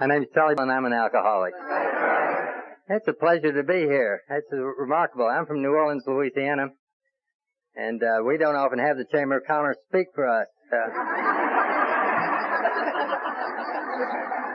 [0.00, 1.54] My name's Charlie and I'm an alcoholic.
[2.88, 4.22] It's a pleasure to be here.
[4.28, 5.26] It's remarkable.
[5.26, 6.66] I'm from New Orleans, Louisiana,
[7.76, 10.48] and uh, we don't often have the Chamber of Commerce speak for us.
[10.72, 10.76] Uh,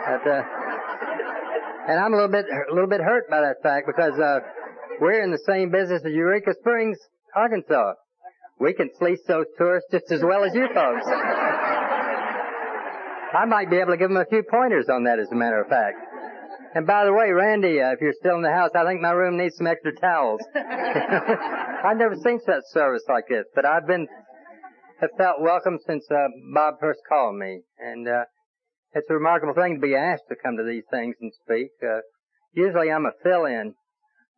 [0.05, 0.43] but, uh,
[1.87, 4.39] and I'm a little bit a little bit hurt by that fact because uh,
[4.99, 6.97] we're in the same business as Eureka Springs,
[7.33, 7.93] Arkansas.
[8.59, 11.05] We can fleece those tourists just as well as you folks.
[13.33, 15.61] I might be able to give them a few pointers on that, as a matter
[15.61, 15.97] of fact.
[16.75, 19.11] And by the way, Randy, uh, if you're still in the house, I think my
[19.11, 20.41] room needs some extra towels.
[20.55, 24.07] I've never seen such service like this, but I've been
[25.01, 28.25] have felt welcome since uh, Bob first called me, and uh,
[28.93, 31.69] it's a remarkable thing to be asked to come to these things and speak.
[31.81, 32.01] Uh,
[32.53, 33.73] usually, I'm a fill-in.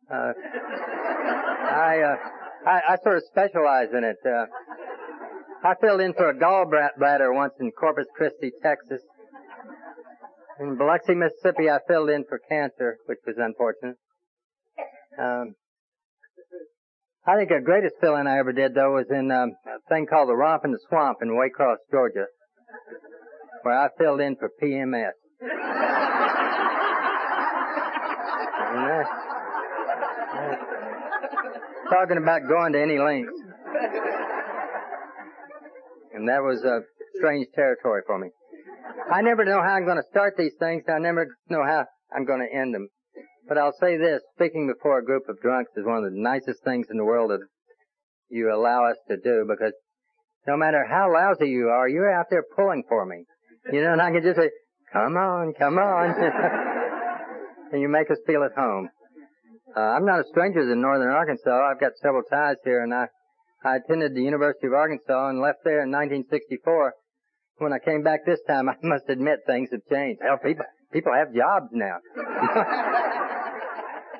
[0.08, 0.32] Uh,
[1.72, 2.16] I, uh,
[2.68, 4.18] I I sort of specialize in it.
[4.24, 4.46] Uh,
[5.64, 9.00] I filled in for a gallbladder once in Corpus Christi, Texas.
[10.58, 13.96] In Biloxi, Mississippi, I filled in for cancer, which was unfortunate.
[15.18, 15.54] Um,
[17.26, 20.28] I think the greatest fill-in I ever did, though, was in um, a thing called
[20.28, 22.26] the Romp in the Swamp in Waycross, Georgia,
[23.62, 25.12] where I filled in for PMS.
[31.90, 33.42] talking about going to any lengths
[36.14, 36.80] and that was a
[37.18, 38.28] strange territory for me.
[39.10, 40.84] I never know how I'm going to start these things.
[40.86, 42.88] and I never know how I'm going to end them.
[43.48, 46.62] But I'll say this: speaking before a group of drunks is one of the nicest
[46.64, 47.40] things in the world that
[48.28, 49.74] you allow us to do because
[50.46, 53.24] no matter how lousy you are, you're out there pulling for me.
[53.72, 54.50] You know, and I can just say,
[54.92, 56.14] "Come on, come on,"
[57.72, 58.88] and you make us feel at home.
[59.76, 61.70] Uh, I'm not a stranger to northern Arkansas.
[61.70, 63.06] I've got several ties here, and I
[63.64, 66.94] I attended the University of Arkansas and left there in 1964.
[67.58, 70.20] When I came back this time, I must admit things have changed.
[70.22, 71.98] Hell, people people have jobs now.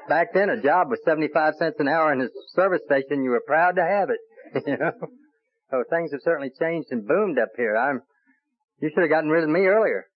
[0.09, 3.25] back then, a job was 75 cents an hour in a service station.
[3.25, 4.21] You were proud to have it.
[4.67, 4.93] you know.
[5.71, 7.77] So things have certainly changed and boomed up here.
[7.77, 8.03] I'm.
[8.81, 10.07] You should have gotten rid of me earlier.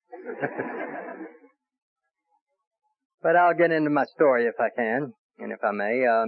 [3.22, 6.04] but I'll get into my story if I can, and if I may.
[6.04, 6.26] Uh,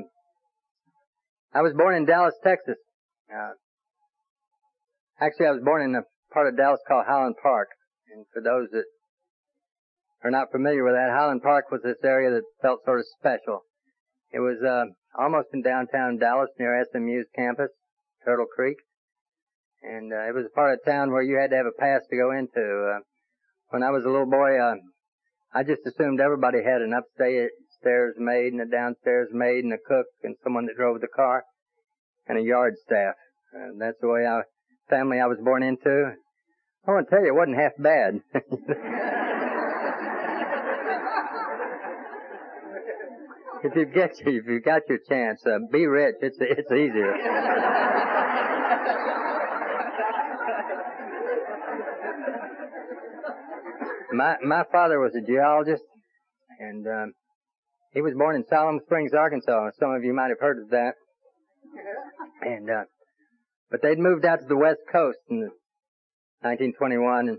[1.53, 2.77] I was born in Dallas, Texas.
[3.29, 3.53] Uh,
[5.21, 6.03] actually, I was born in a
[6.33, 7.69] part of Dallas called Highland Park.
[8.13, 8.85] And for those that
[10.25, 13.63] are not familiar with that, Highland Park was this area that felt sort of special.
[14.33, 17.71] It was uh, almost in downtown Dallas near SMU's campus,
[18.25, 18.77] Turtle Creek.
[19.83, 22.03] And uh, it was a part of town where you had to have a pass
[22.11, 22.97] to go into.
[22.97, 23.01] Uh,
[23.71, 24.75] when I was a little boy, uh,
[25.53, 30.07] I just assumed everybody had an upstairs maid and a downstairs maid and a cook
[30.23, 31.45] and someone that drove the car
[32.29, 33.15] and a yard staff.
[33.53, 34.43] And that's the way I,
[34.89, 36.13] family I was born into.
[36.87, 38.21] I want to tell you, it wasn't half bad.
[43.65, 46.17] if you get if you got your chance, uh, be rich.
[46.23, 47.15] It's it's easier.
[54.13, 55.85] my my father was a geologist,
[56.59, 57.13] and um,
[57.93, 59.71] he was born in Siloam Springs, Arkansas.
[59.79, 60.95] Some of you might have heard of that.
[62.43, 62.85] And, uh,
[63.71, 65.51] but they'd moved out to the West Coast in
[66.41, 67.39] 1921 and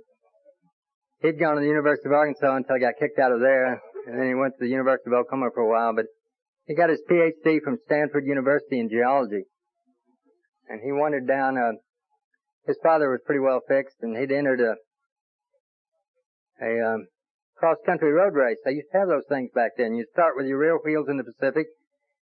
[1.22, 3.82] he'd gone to the University of Arkansas until he got kicked out of there.
[4.08, 6.06] And then he went to the University of Oklahoma for a while, but
[6.66, 9.44] he got his PhD from Stanford University in geology.
[10.68, 11.74] And he wandered down, uh,
[12.68, 14.76] his father was pretty well fixed and he'd entered a,
[16.64, 17.08] a, um,
[17.58, 18.58] cross-country road race.
[18.64, 19.94] They used to have those things back then.
[19.94, 21.68] You start with your rear wheels in the Pacific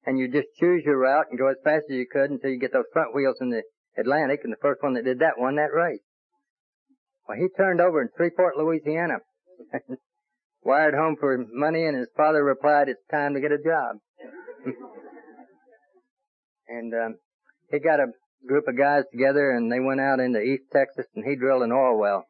[0.06, 2.60] and you just choose your route and go as fast as you could until you
[2.60, 3.64] get those front wheels in the
[3.98, 6.02] Atlantic, and the first one that did that won that race.
[7.28, 9.20] Well, he turned over in Freeport, Louisiana,
[10.64, 13.98] wired home for money, and his father replied, "It's time to get a job."
[16.68, 17.16] and um,
[17.70, 18.08] he got a
[18.48, 21.72] group of guys together, and they went out into East Texas, and he drilled an
[21.72, 22.26] oil well.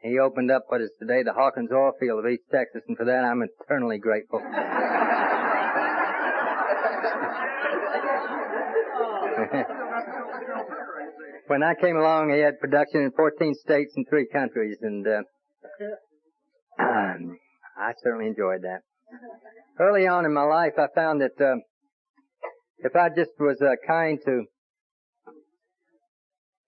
[0.00, 3.06] He opened up what is today the Hawkins oil field of East Texas, and for
[3.06, 4.40] that I'm eternally grateful.
[11.46, 15.22] when I came along, he had production in 14 states and three countries, and uh,
[16.78, 17.36] um,
[17.78, 18.80] I certainly enjoyed that.
[19.78, 21.56] Early on in my life, I found that uh,
[22.78, 24.44] if I just was uh, kind to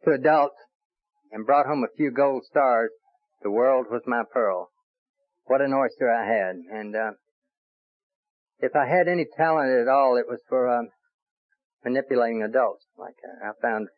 [0.05, 0.57] to adults
[1.33, 2.91] and brought home a few gold stars,
[3.43, 4.69] the world was my pearl.
[5.47, 7.11] What an oyster I had, and uh,
[8.59, 10.89] if I had any talent at all, it was for um,
[11.85, 12.85] manipulating adults.
[12.99, 13.89] Like uh, I found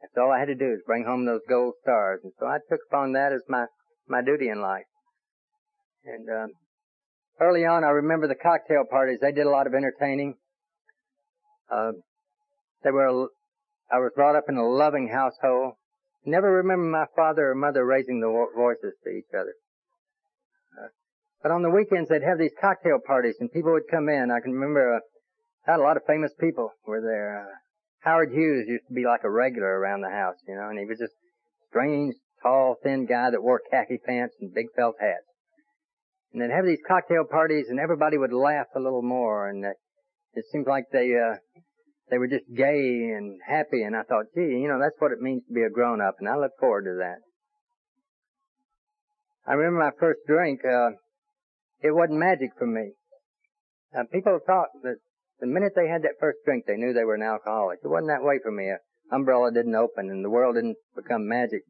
[0.00, 2.20] that's all I had to do is bring home those gold stars.
[2.22, 3.66] And so I took upon that as my,
[4.08, 4.84] my duty in life.
[6.04, 6.46] And uh,
[7.40, 9.18] early on, I remember the cocktail parties.
[9.20, 10.34] They did a lot of entertaining.
[11.70, 11.92] Uh,
[12.84, 13.28] they were.
[13.90, 15.74] I was brought up in a loving household.
[16.24, 19.54] Never remember my father or mother raising the voices to each other.
[20.76, 20.88] Uh,
[21.42, 24.30] but on the weekends, they'd have these cocktail parties, and people would come in.
[24.30, 25.00] I can remember uh,
[25.66, 27.46] had a lot of famous people were there.
[27.48, 27.54] Uh,
[28.06, 30.86] Howard Hughes used to be like a regular around the house, you know, and he
[30.86, 31.12] was just
[31.68, 35.26] strange, tall, thin guy that wore khaki pants and big felt hats.
[36.32, 39.70] And they'd have these cocktail parties, and everybody would laugh a little more, and uh,
[40.34, 41.34] it seemed like they uh,
[42.08, 43.82] they were just gay and happy.
[43.82, 46.14] And I thought, gee, you know, that's what it means to be a grown up,
[46.20, 47.18] and I look forward to that.
[49.50, 50.60] I remember my first drink.
[50.64, 50.94] Uh,
[51.80, 52.92] it wasn't magic for me.
[53.96, 54.98] Uh, people thought that
[55.40, 57.80] the minute they had that first drink, they knew they were an alcoholic.
[57.84, 58.70] It wasn't that way for me.
[58.70, 58.78] A
[59.14, 61.62] umbrella didn't open and the world didn't become magic.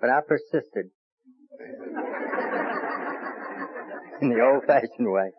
[0.00, 0.90] But I persisted.
[4.20, 5.30] in the old fashioned way.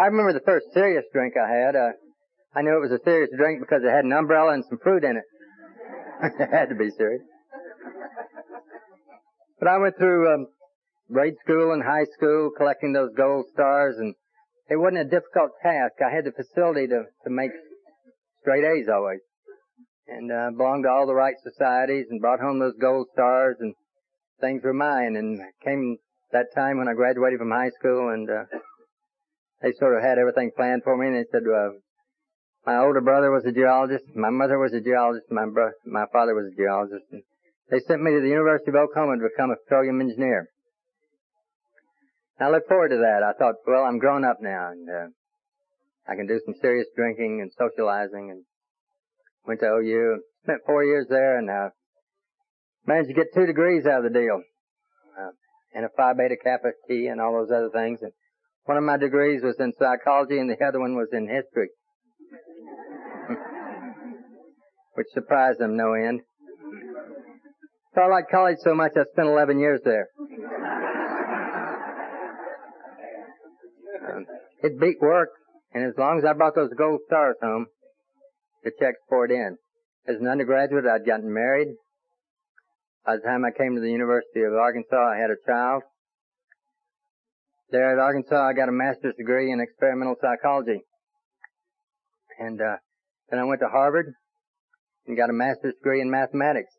[0.00, 1.76] I remember the first serious drink I had.
[1.76, 1.92] Uh,
[2.54, 5.04] I knew it was a serious drink because it had an umbrella and some fruit
[5.04, 5.24] in it.
[6.40, 7.22] it had to be serious.
[9.58, 10.46] But I went through um,
[11.12, 14.14] grade school and high school collecting those gold stars and
[14.68, 15.96] it wasn't a difficult task.
[16.04, 17.50] I had the facility to, to make
[18.42, 19.20] straight A's always.
[20.08, 23.74] And uh, belonged to all the right societies and brought home those gold stars and
[24.40, 25.16] things were mine.
[25.16, 25.98] And came
[26.32, 28.44] that time when I graduated from high school and uh,
[29.62, 31.76] they sort of had everything planned for me and they said, uh,
[32.66, 36.34] my older brother was a geologist, my mother was a geologist, my bro- my father
[36.34, 37.04] was a geologist.
[37.12, 37.22] And
[37.70, 40.48] they sent me to the University of Oklahoma to become a petroleum engineer.
[42.40, 43.22] I look forward to that.
[43.26, 45.08] I thought, well, I'm grown up now, and uh,
[46.06, 48.30] I can do some serious drinking and socializing.
[48.30, 48.44] And
[49.44, 51.70] went to OU, spent four years there, and uh,
[52.86, 54.42] managed to get two degrees out of the deal,
[55.18, 55.30] uh,
[55.74, 57.98] and a Phi Beta Kappa T, and all those other things.
[58.02, 58.12] And
[58.66, 61.70] one of my degrees was in psychology, and the other one was in history,
[64.94, 66.20] which surprised them no end.
[67.94, 70.08] So I liked college so much, I spent 11 years there.
[74.62, 75.30] It beat work,
[75.72, 77.66] and as long as I brought those gold stars home,
[78.64, 79.56] the checks poured in.
[80.06, 81.68] As an undergraduate, I'd gotten married.
[83.06, 85.82] By the time I came to the University of Arkansas, I had a child.
[87.70, 90.80] There at Arkansas, I got a master's degree in experimental psychology.
[92.38, 92.76] And uh,
[93.30, 94.14] then I went to Harvard
[95.06, 96.72] and got a master's degree in mathematics.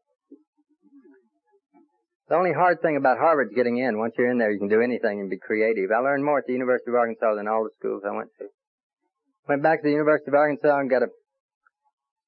[2.30, 3.98] The only hard thing about Harvard's getting in.
[3.98, 5.90] Once you're in there, you can do anything and be creative.
[5.90, 8.46] I learned more at the University of Arkansas than all the schools I went to.
[9.50, 11.10] Went back to the University of Arkansas and got a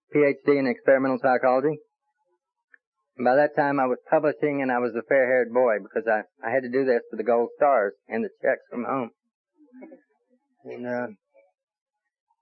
[0.10, 1.78] PhD in experimental psychology.
[3.16, 6.26] And by that time I was publishing and I was a fair-haired boy because I,
[6.42, 9.12] I had to do this for the gold stars and the checks from home.
[10.66, 11.08] And, uh,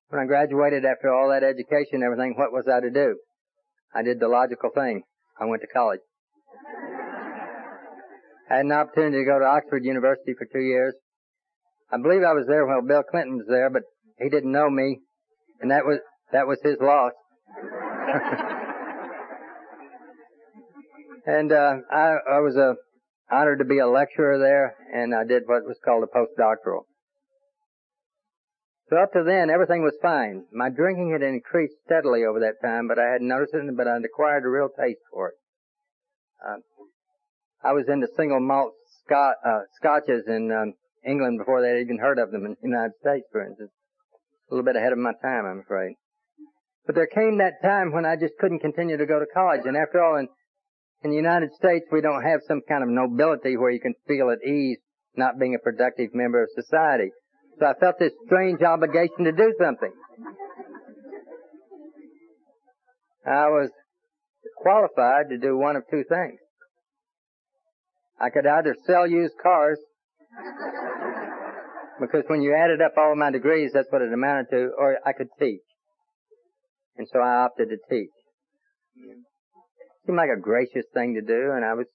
[0.07, 3.19] when I graduated after all that education and everything, what was I to do?
[3.93, 5.03] I did the logical thing.
[5.39, 5.99] I went to college.
[8.49, 10.95] I had an opportunity to go to Oxford University for two years.
[11.91, 13.83] I believe I was there while Bill Clinton was there, but
[14.17, 14.99] he didn't know me,
[15.61, 15.99] and that was
[16.31, 17.13] that was his loss.
[21.25, 22.73] and uh, I, I was uh,
[23.31, 26.83] honored to be a lecturer there, and I did what was called a postdoctoral.
[28.89, 30.45] So up to then, everything was fine.
[30.51, 34.03] My drinking had increased steadily over that time, but I hadn't noticed it, but I'd
[34.03, 35.35] acquired a real taste for it.
[36.43, 36.57] Uh,
[37.63, 38.73] I was into single malt
[39.05, 40.73] scotch, uh, scotches in um,
[41.05, 43.71] England before they'd even heard of them in the United States, for instance.
[44.49, 45.95] A little bit ahead of my time, I'm afraid.
[46.85, 49.61] But there came that time when I just couldn't continue to go to college.
[49.65, 50.27] And after all, in,
[51.03, 54.31] in the United States, we don't have some kind of nobility where you can feel
[54.31, 54.79] at ease
[55.15, 57.11] not being a productive member of society.
[57.59, 59.91] So I felt this strange obligation to do something.
[63.27, 63.69] I was
[64.57, 66.39] qualified to do one of two things.
[68.21, 69.79] I could either sell used cars,
[71.99, 75.13] because when you added up all my degrees, that's what it amounted to, or I
[75.13, 75.61] could teach.
[76.97, 78.11] And so I opted to teach.
[78.95, 81.87] It seemed like a gracious thing to do, and I was,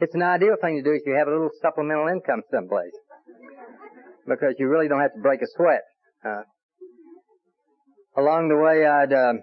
[0.00, 2.92] it's an ideal thing to do if you have a little supplemental income someplace.
[4.26, 5.82] Because you really don't have to break a sweat.
[6.24, 6.42] Uh,
[8.16, 9.34] along the way, I'd, uh,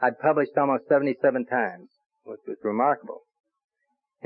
[0.00, 1.88] I'd published almost 77 times,
[2.24, 3.25] which was remarkable.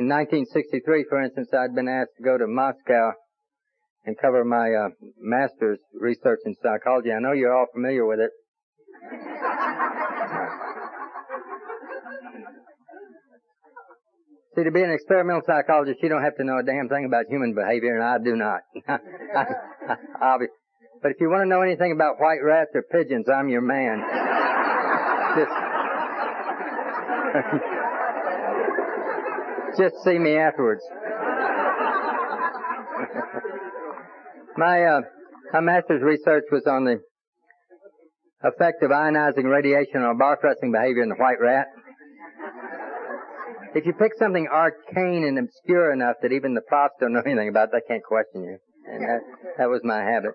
[0.01, 3.13] In 1963, for instance, I'd been asked to go to Moscow
[4.07, 4.89] and cover my uh,
[5.21, 7.13] master's research in psychology.
[7.13, 8.31] I know you're all familiar with it.
[14.57, 17.27] See, to be an experimental psychologist, you don't have to know a damn thing about
[17.29, 18.63] human behavior, and I do not.
[21.03, 24.01] But if you want to know anything about white rats or pigeons, I'm your man.
[25.37, 25.53] Just,
[29.81, 30.83] just see me afterwards.
[34.57, 35.01] my uh,
[35.53, 37.01] my master's research was on the
[38.43, 41.67] effect of ionizing radiation on bar thrusting behavior in the white rat.
[43.75, 47.49] If you pick something arcane and obscure enough that even the props don't know anything
[47.49, 48.59] about, they can't question you.
[48.87, 49.21] And that,
[49.59, 50.33] that was my habit.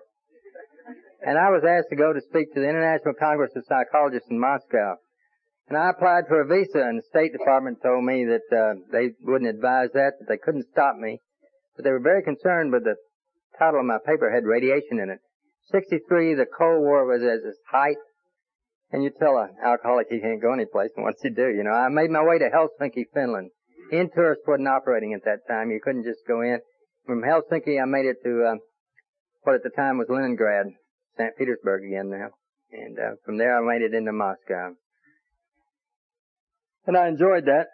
[1.20, 4.40] And I was asked to go to speak to the International Congress of Psychologists in
[4.40, 4.96] Moscow.
[5.68, 9.10] And I applied for a visa and the State Department told me that uh, they
[9.20, 11.18] wouldn't advise that, that they couldn't stop me.
[11.74, 12.94] But they were very concerned with the
[13.58, 15.18] title of my paper had radiation in it.
[15.72, 17.98] 63, the Cold War was at its height.
[18.92, 21.48] And you tell an alcoholic he can't go anyplace, and what's he do?
[21.48, 23.50] You know, I made my way to Helsinki, Finland.
[23.90, 25.70] Intourist wasn't operating at that time.
[25.70, 26.60] You couldn't just go in.
[27.04, 28.54] From Helsinki, I made it to uh,
[29.42, 30.66] what at the time was Leningrad,
[31.18, 31.36] St.
[31.36, 32.30] Petersburg again now.
[32.70, 34.74] And uh, from there, I made it into Moscow.
[36.86, 37.66] And I enjoyed that.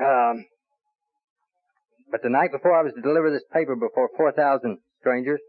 [0.00, 0.44] Um,
[2.10, 5.40] but the night before I was to deliver this paper before 4,000 strangers,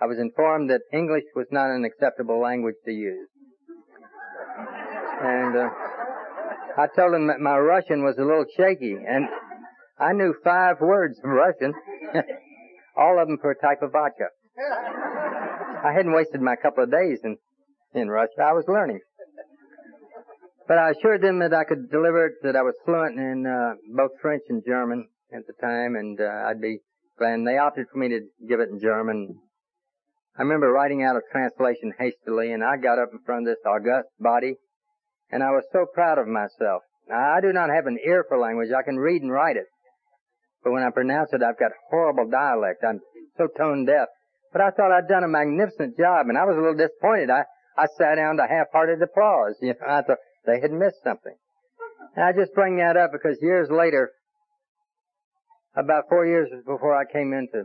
[0.00, 3.28] I was informed that English was not an acceptable language to use.
[5.22, 5.68] And uh,
[6.78, 9.28] I told them that my Russian was a little shaky, and
[9.98, 11.72] I knew five words of Russian,
[12.96, 14.26] all of them for a type of vodka.
[15.84, 17.36] I hadn't wasted my couple of days in
[17.94, 18.42] in Russia.
[18.42, 19.00] I was learning.
[20.68, 23.74] But I assured them that I could deliver it, that I was fluent in uh,
[23.94, 26.80] both French and German at the time, and uh, I'd be
[27.18, 29.38] and they opted for me to give it in German.
[30.36, 33.62] I remember writing out a translation hastily, and I got up in front of this
[33.66, 34.56] august body,
[35.30, 36.82] and I was so proud of myself.
[37.08, 38.70] Now, I do not have an ear for language.
[38.76, 39.66] I can read and write it.
[40.64, 42.84] But when I pronounce it, I've got horrible dialect.
[42.86, 43.00] I'm
[43.36, 44.08] so tone deaf.
[44.52, 47.30] But I thought I'd done a magnificent job, and I was a little disappointed.
[47.30, 47.44] I,
[47.76, 49.56] I sat down to half-hearted applause.
[49.62, 51.34] You know, I thought they had missed something.
[52.16, 54.10] And I just bring that up because years later,
[55.74, 57.64] about four years before I came into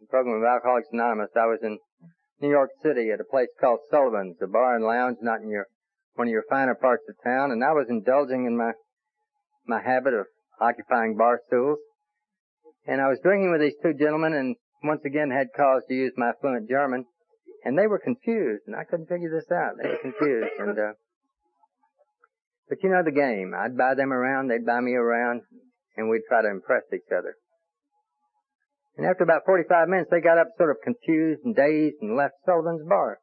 [0.00, 1.78] the program of Alcoholics Anonymous, I was in
[2.40, 5.66] New York City at a place called Sullivan's, a bar and lounge not in your
[6.14, 8.72] one of your finer parts of town, and I was indulging in my
[9.66, 10.26] my habit of
[10.60, 11.78] occupying bar stools.
[12.86, 16.12] And I was drinking with these two gentlemen, and once again had cause to use
[16.16, 17.06] my fluent German,
[17.64, 19.74] and they were confused, and I couldn't figure this out.
[19.80, 20.92] They were confused, and uh,
[22.68, 23.52] but you know the game.
[23.56, 25.42] I'd buy them around, they'd buy me around,
[25.96, 27.36] and we'd try to impress each other.
[28.96, 32.34] And after about 45 minutes, they got up sort of confused and dazed and left
[32.46, 33.18] Sullivan's bar.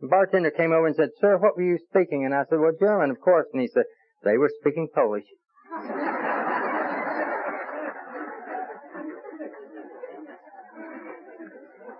[0.00, 2.24] The bartender came over and said, Sir, what were you speaking?
[2.24, 3.46] And I said, Well, German, of course.
[3.52, 3.84] And he said,
[4.24, 5.24] They were speaking Polish.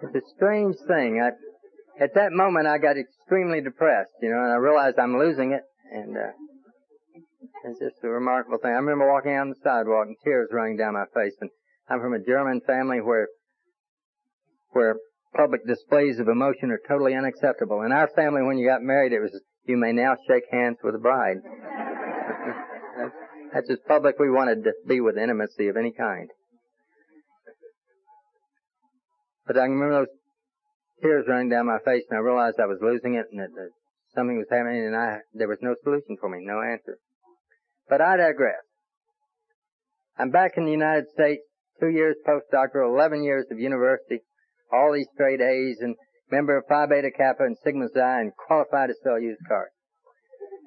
[0.02, 1.20] it's a strange thing.
[1.22, 1.32] I,
[2.02, 5.62] at that moment, I got extremely depressed, you know, and I realized I'm losing it.
[5.92, 6.32] And uh,
[7.64, 8.73] it's just a remarkable thing.
[8.73, 11.35] I remember walking out on the sidewalk and tears running down my face.
[11.40, 11.50] And
[11.88, 13.28] I'm from a German family where
[14.73, 14.97] where
[15.35, 17.83] public displays of emotion are totally unacceptable.
[17.83, 20.94] In our family, when you got married, it was you may now shake hands with
[20.94, 21.38] the bride.
[23.54, 26.28] That's as public we wanted to be with intimacy of any kind.
[29.47, 30.14] But I remember those
[31.02, 33.71] tears running down my face, and I realized I was losing it, and that, that
[34.14, 36.99] something was happening, and I there was no solution for me, no answer.
[37.88, 38.62] But I digress.
[40.18, 41.42] I'm back in the United States
[41.80, 44.20] two years postdoctoral, 11 years of university,
[44.72, 45.96] all these straight A's, and
[46.30, 49.70] member of Phi Beta Kappa and Sigma Xi, and qualified to sell used cars.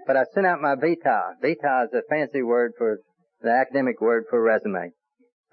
[0.05, 1.36] But I sent out my Vita.
[1.41, 3.00] Vita is a fancy word for
[3.41, 4.91] the academic word for resume.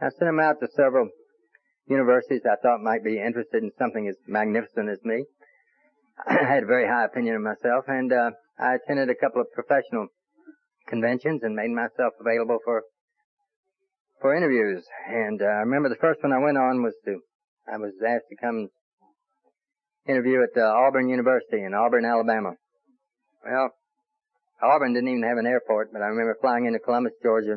[0.00, 1.08] I sent them out to several
[1.86, 5.24] universities I thought might be interested in something as magnificent as me.
[6.26, 9.52] I had a very high opinion of myself, and uh, I attended a couple of
[9.52, 10.08] professional
[10.88, 12.82] conventions and made myself available for
[14.24, 14.82] for interviews.
[15.06, 17.20] And uh, I remember the first one I went on was to,
[17.68, 18.68] I was asked to come
[20.08, 22.52] interview at uh, Auburn University in Auburn, Alabama.
[23.44, 23.68] Well,
[24.62, 27.56] Auburn didn't even have an airport, but I remember flying into Columbus, Georgia,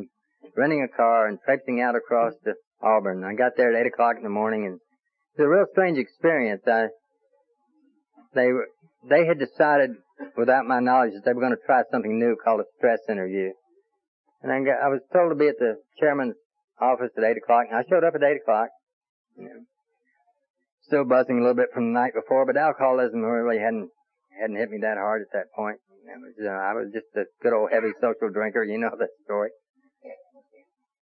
[0.56, 3.24] renting a car and traipsing out across to Auburn.
[3.24, 5.96] I got there at 8 o'clock in the morning and it was a real strange
[5.96, 6.62] experience.
[6.66, 6.88] I,
[8.34, 8.48] they,
[9.08, 9.92] they had decided
[10.36, 13.50] without my knowledge that they were going to try something new called a stress interview.
[14.42, 16.36] And I, got, I was told to be at the chairman's
[16.80, 18.68] office at 8 o'clock, and I showed up at 8 o'clock.
[19.36, 19.60] You know,
[20.86, 23.90] still buzzing a little bit from the night before, but alcoholism really hadn't
[24.40, 25.78] hadn't hit me that hard at that point.
[26.08, 29.50] Was, uh, I was just a good old heavy social drinker, you know that story.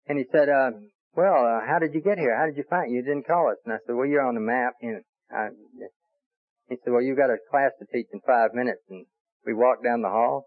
[0.06, 0.70] And he said, uh,
[1.14, 2.36] well, uh, how did you get here?
[2.36, 2.92] How did you find?
[2.92, 3.58] You didn't call us.
[3.64, 4.74] And I said, well, you're on the map.
[4.80, 5.48] And I,
[6.68, 8.82] he said, well, you've got a class to teach in five minutes.
[8.88, 9.06] And
[9.44, 10.46] we walked down the hall,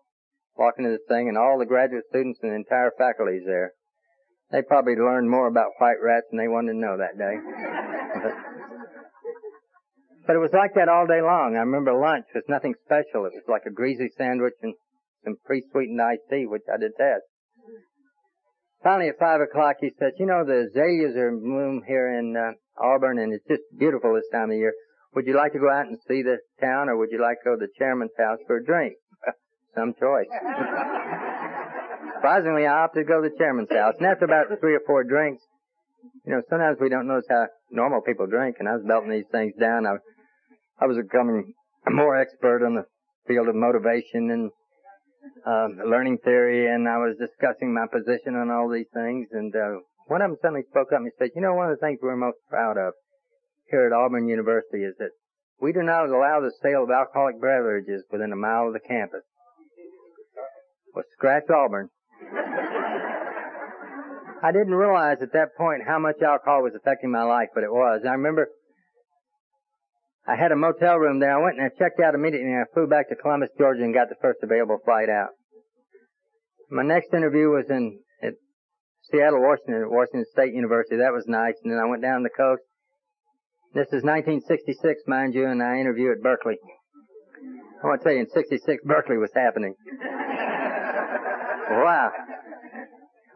[0.56, 3.74] walked into this thing, and all the graduate students and the entire faculty is there.
[4.52, 7.36] They probably learned more about white rats than they wanted to know that day.
[8.14, 8.34] but,
[10.28, 11.56] but it was like that all day long.
[11.58, 13.26] I remember lunch was nothing special.
[13.26, 14.76] It was like a greasy sandwich and
[15.24, 17.26] some pre-sweetened iced tea, which I detest.
[18.84, 22.38] Finally, at five o'clock, he said, "You know, the azaleas are in bloom here in
[22.38, 24.74] uh, Auburn, and it's just beautiful this time of year.
[25.16, 27.46] Would you like to go out and see the town, or would you like to
[27.46, 28.96] go to the chairman's house for a drink?
[29.76, 30.28] Some choice."
[32.16, 35.04] Surprisingly, I opted to go to the chairman's house, and after about three or four
[35.04, 35.44] drinks,
[36.26, 39.30] you know, sometimes we don't notice how normal people drink, and I was belting these
[39.32, 39.86] things down.
[39.86, 39.96] I,
[40.82, 41.54] I was becoming
[41.88, 42.86] more expert on the
[43.28, 44.52] field of motivation and
[45.46, 49.28] um, learning theory, and I was discussing my position on all these things.
[49.32, 51.86] And uh, one of them suddenly spoke up and said, "You know, one of the
[51.86, 52.94] things we're most proud of
[53.70, 55.12] here at Auburn University is that
[55.60, 59.24] we do not allow the sale of alcoholic beverages within a mile of the campus."
[60.94, 61.90] Well, scratch Auburn.
[64.42, 67.72] I didn't realize at that point how much alcohol was affecting my life, but it
[67.72, 68.06] was.
[68.06, 68.50] I remember
[70.28, 71.38] I had a motel room there.
[71.38, 73.94] I went and I checked out immediately and I flew back to Columbus, Georgia and
[73.94, 75.30] got the first available flight out.
[76.70, 78.34] My next interview was in at
[79.12, 80.98] Seattle, Washington, at Washington State University.
[80.98, 81.54] That was nice.
[81.64, 82.64] And then I went down the coast.
[83.76, 86.56] This is 1966, mind you, and I interviewed at Berkeley.
[86.64, 89.76] Oh, I want to tell you, in 66, Berkeley was happening.
[91.70, 92.10] wow.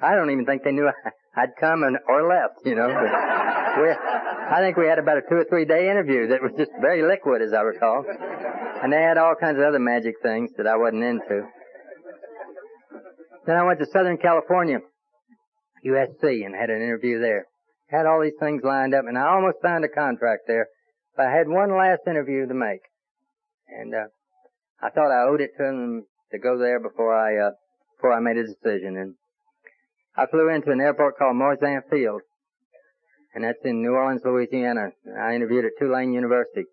[0.01, 0.89] I don't even think they knew
[1.35, 2.87] I'd come and, or left, you know.
[2.87, 6.71] we, I think we had about a two or three day interview that was just
[6.79, 8.05] very liquid, as I recall.
[8.81, 11.41] And they had all kinds of other magic things that I wasn't into.
[13.45, 14.79] Then I went to Southern California,
[15.85, 17.48] USC, and had an interview there.
[17.89, 20.67] Had all these things lined up, and I almost signed a contract there.
[21.17, 22.81] But I had one last interview to make.
[23.67, 24.07] And, uh,
[24.81, 27.51] I thought I owed it to them to go there before I, uh,
[27.97, 28.95] before I made a decision.
[28.95, 29.15] And
[30.15, 32.21] I flew into an airport called Moisant Field
[33.33, 34.89] and that's in New Orleans, Louisiana.
[35.17, 36.65] I interviewed at Tulane University.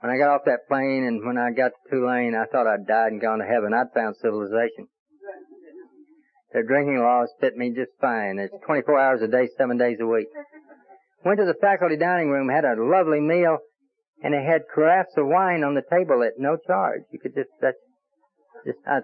[0.00, 2.86] When I got off that plane and when I got to Tulane, I thought I'd
[2.86, 3.74] died and gone to heaven.
[3.74, 4.88] I'd found civilization.
[6.52, 8.38] Their drinking laws fit me just fine.
[8.38, 10.28] It's 24 hours a day, seven days a week.
[11.24, 13.58] Went to the faculty dining room, had a lovely meal,
[14.22, 17.02] and they had carafes of wine on the table at no charge.
[17.12, 17.76] You could just, that's,
[18.64, 19.00] just, I,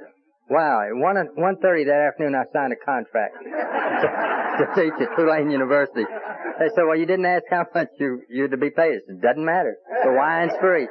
[0.48, 0.82] Wow.
[0.82, 6.04] At one one thirty that afternoon, I signed a contract to, teach at Tulane University.
[6.04, 9.44] They said, "Well, you didn't ask how much you you to be paid." It doesn't
[9.44, 9.74] matter.
[10.04, 10.86] The wine's free.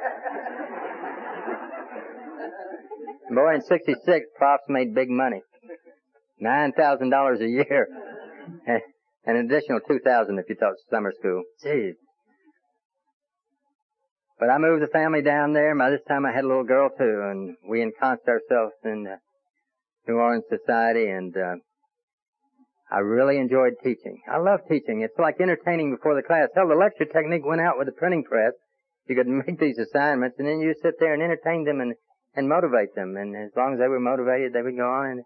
[3.30, 5.40] Boy, in '66, profs made big money,
[6.44, 7.88] nine thousand dollars a year,
[8.66, 8.82] and
[9.24, 11.42] an additional two thousand if you taught summer school.
[11.64, 11.92] Jeez.
[14.38, 15.74] But I moved the family down there.
[15.74, 19.06] By this time, I had a little girl too, and we ensconced ourselves in.
[19.10, 19.16] Uh,
[20.06, 21.56] New Orleans Society, and uh,
[22.90, 24.20] I really enjoyed teaching.
[24.30, 25.00] I love teaching.
[25.00, 26.48] It's like entertaining before the class.
[26.54, 28.52] Hell, the lecture technique went out with the printing press.
[29.08, 31.94] You could make these assignments, and then you sit there and entertain them and
[32.36, 33.16] and motivate them.
[33.16, 35.10] And as long as they were motivated, they would go on.
[35.10, 35.22] And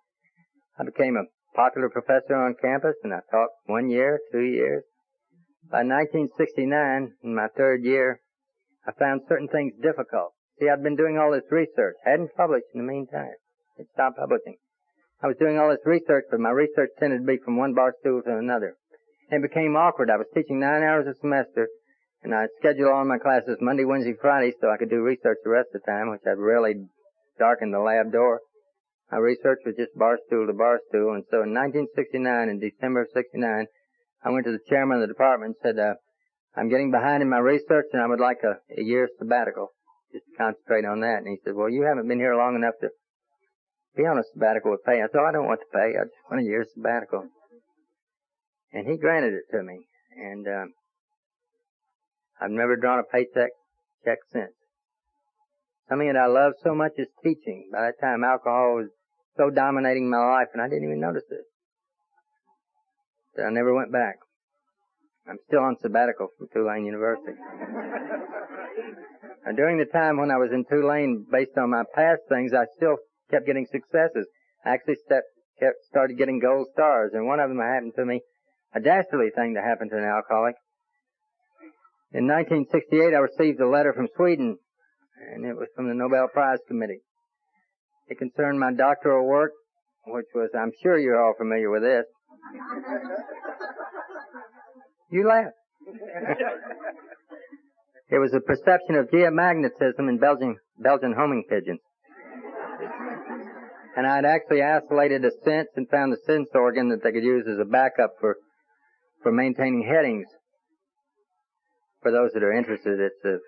[0.79, 4.85] I became a popular professor on campus, and I taught one year, two years.
[5.69, 8.21] By 1969, in my third year,
[8.87, 10.33] I found certain things difficult.
[10.59, 13.35] See, I'd been doing all this research, hadn't published in the meantime.
[13.77, 14.57] It stopped publishing.
[15.21, 17.93] I was doing all this research, but my research tended to be from one bar
[18.01, 18.77] stool to another.
[19.31, 20.11] And it became awkward.
[20.11, 21.69] I was teaching nine hours a semester,
[22.23, 25.51] and I scheduled all my classes Monday, Wednesday, Friday, so I could do research the
[25.51, 26.87] rest of the time, which I'd rarely
[27.39, 28.41] darken the lab door.
[29.11, 33.03] My research was just bar stool to bar stool, and so in 1969, in December
[33.03, 33.67] of 69,
[34.25, 35.95] I went to the chairman of the department and said, uh,
[36.57, 39.71] I'm getting behind in my research and I would like a, a year's sabbatical,
[40.13, 41.23] just to concentrate on that.
[41.23, 42.91] And he said, well, you haven't been here long enough to
[43.97, 45.01] be on a sabbatical with pay.
[45.01, 45.97] I said, I don't want the pay.
[45.97, 47.29] I just want a year's sabbatical.
[48.73, 49.87] And he granted it to me.
[50.17, 50.67] And, uh,
[52.41, 53.51] I've never drawn a paycheck
[54.05, 54.55] check since.
[55.89, 57.71] Something that I love so much is teaching.
[57.73, 58.91] By that time, alcohol was
[59.39, 61.47] so dominating my life, and I didn't even notice it.
[63.37, 64.17] That I never went back.
[65.31, 67.39] I'm still on sabbatical from Tulane University.
[69.47, 72.65] and during the time when I was in Tulane, based on my past things, I
[72.77, 72.97] still
[73.31, 74.27] kept getting successes.
[74.65, 78.23] I actually stepped, kept, started getting gold stars, and one of them happened to me,
[78.75, 80.57] a dastardly thing to happen to an alcoholic.
[82.11, 84.59] In 1968, I received a letter from Sweden,
[85.33, 87.03] and it was from the Nobel Prize Committee.
[88.09, 89.53] It concerned my doctoral work,
[90.07, 92.05] which was, I'm sure you're all familiar with this,
[95.11, 95.53] You laugh.
[98.11, 101.81] it was a perception of geomagnetism in Belgian, Belgian homing pigeons.
[103.97, 107.47] And I'd actually isolated a sense and found a sense organ that they could use
[107.51, 108.37] as a backup for,
[109.23, 110.27] for maintaining headings.
[112.03, 113.39] For those that are interested, it's a,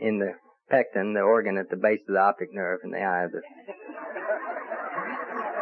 [0.00, 0.32] in the
[0.72, 3.26] pecten, the organ at the base of the optic nerve in the eye.
[3.30, 3.42] The,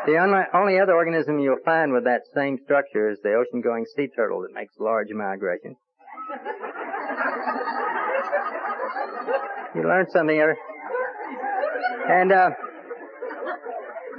[0.06, 0.18] the
[0.54, 4.54] only, other organism you'll find with that same structure is the ocean-going sea turtle that
[4.54, 5.76] makes large migrations.
[9.74, 10.56] you learn something here.
[12.08, 12.50] And uh,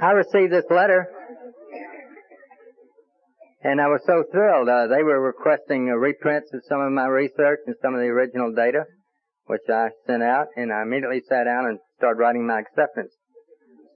[0.02, 1.08] I received this letter,
[3.62, 4.68] and I was so thrilled.
[4.68, 8.06] Uh, they were requesting uh, reprints of some of my research and some of the
[8.06, 8.84] original data,
[9.46, 13.12] which I sent out, and I immediately sat down and started writing my acceptance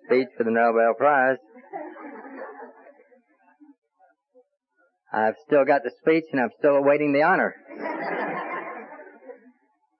[0.06, 1.38] speech for the Nobel Prize.
[5.12, 7.54] I've still got the speech, and I'm still awaiting the honor.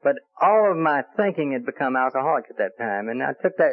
[0.02, 3.72] but all of my thinking had become alcoholic at that time, and I took that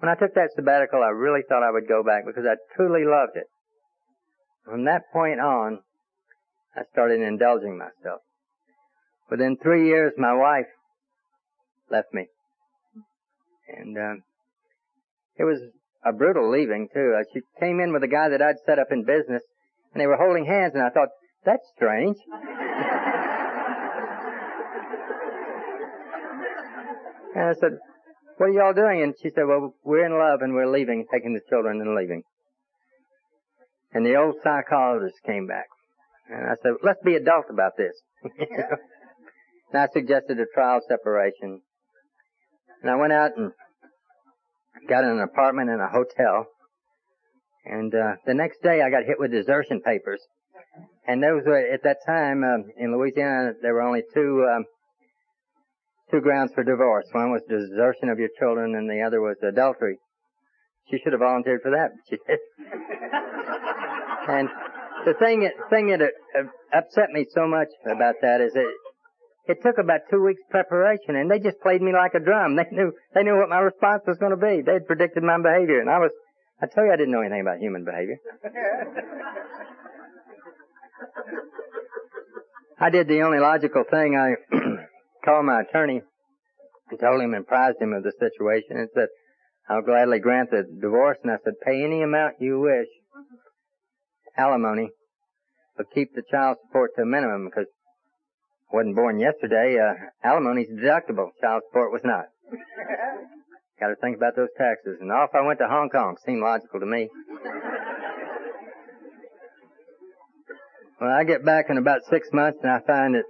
[0.00, 3.04] when I took that sabbatical, I really thought I would go back because I truly
[3.04, 3.44] loved it.
[4.64, 5.80] From that point on,
[6.74, 8.22] I started indulging myself.
[9.30, 10.66] Within three years, my wife
[11.90, 12.28] left me.
[13.68, 14.22] And, um,
[15.36, 15.60] it was
[16.04, 17.14] a brutal leaving too.
[17.18, 19.42] Uh, she came in with a guy that I'd set up in business
[19.92, 21.08] and they were holding hands and I thought,
[21.44, 22.16] that's strange.
[27.34, 27.78] and I said,
[28.36, 29.02] what are y'all doing?
[29.02, 32.22] And she said, well, we're in love and we're leaving, taking the children and leaving.
[33.92, 35.66] And the old psychologist came back.
[36.28, 37.92] And I said, let's be adult about this.
[38.22, 41.60] and I suggested a trial separation.
[42.82, 43.52] And I went out and
[44.88, 46.46] got an apartment in a hotel.
[47.64, 50.20] And uh, the next day I got hit with desertion papers.
[51.06, 54.64] And those were, at that time, um, in Louisiana, there were only two um,
[56.10, 57.06] two grounds for divorce.
[57.12, 59.98] One was desertion of your children, and the other was adultery.
[60.90, 62.38] She should have volunteered for that, she did.
[64.28, 64.48] and
[65.06, 68.66] the thing, that thing that uh, upset me so much about that is it,
[69.46, 72.56] it took about two weeks preparation, and they just played me like a drum.
[72.56, 74.62] They knew, they knew what my response was going to be.
[74.62, 76.10] They'd predicted my behavior, and I was,
[76.62, 78.18] I tell you, I didn't know anything about human behavior.
[82.78, 84.16] I did the only logical thing.
[84.16, 84.34] I
[85.24, 86.02] called my attorney
[86.90, 89.08] and told him and apprised him of the situation and said,
[89.68, 91.18] I'll gladly grant the divorce.
[91.22, 92.88] And I said, pay any amount you wish,
[94.36, 94.90] alimony,
[95.76, 97.68] but keep the child support to a minimum because
[98.72, 99.78] I wasn't born yesterday.
[99.78, 99.94] Uh,
[100.26, 101.30] alimony's deductible.
[101.40, 102.26] Child support was not.
[103.80, 104.98] Got to think about those taxes.
[105.00, 106.16] And off I went to Hong Kong.
[106.24, 107.08] Seemed logical to me.
[111.00, 113.24] well, I get back in about six months and I find that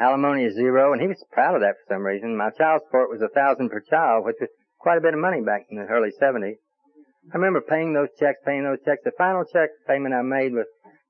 [0.00, 2.36] Alimony is zero, and he was proud of that for some reason.
[2.36, 5.40] My child support was a thousand per child, which was quite a bit of money
[5.40, 6.56] back in the early 70s.
[7.32, 9.02] I remember paying those checks, paying those checks.
[9.04, 10.66] The final check payment I made with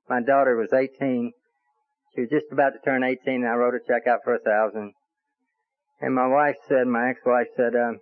[0.07, 1.33] my daughter was 18.
[2.13, 4.39] She was just about to turn 18, and I wrote a check out for a
[4.39, 4.93] thousand.
[6.01, 7.99] And my wife said, my ex-wife said, um,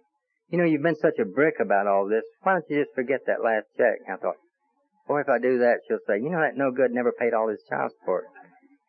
[0.49, 2.23] you know, you've been such a brick about all this.
[2.41, 4.01] Why don't you just forget that last check?
[4.05, 4.37] And I thought,
[5.07, 7.49] boy, if I do that, she'll say, you know, that no good never paid all
[7.49, 8.25] his child support.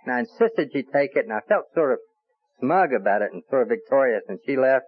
[0.04, 1.98] And I insisted she take it, and I felt sort of
[2.60, 4.22] smug about it and sort of victorious.
[4.28, 4.84] And she left.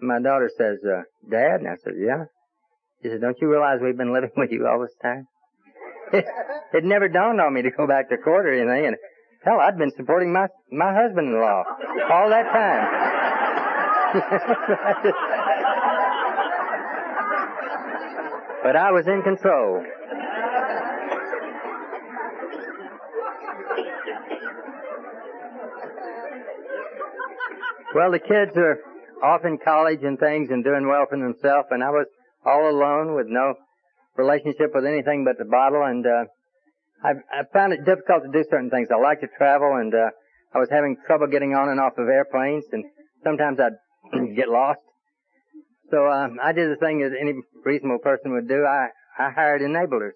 [0.00, 1.60] And my daughter says, uh, Dad?
[1.60, 2.24] And I said, yeah.
[3.02, 5.26] She said, don't you realize we've been living with you all this time?
[6.12, 6.24] It,
[6.72, 8.86] it never dawned on me to go back to court or anything.
[8.86, 8.96] And
[9.44, 11.64] hell, I'd been supporting my, my husband-in-law
[12.10, 13.31] all that time.
[18.62, 19.82] but I was in control.
[27.94, 28.78] Well, the kids are
[29.22, 32.06] off in college and things and doing well for themselves, and I was
[32.44, 33.54] all alone with no
[34.16, 36.24] relationship with anything but the bottle, and uh,
[37.04, 38.88] I, I found it difficult to do certain things.
[38.92, 40.10] I like to travel, and uh,
[40.54, 42.84] I was having trouble getting on and off of airplanes, and
[43.24, 43.78] sometimes I'd
[44.36, 44.80] get lost.
[45.90, 48.64] So uh, I did the thing that any reasonable person would do.
[48.64, 50.12] I I hired enablers.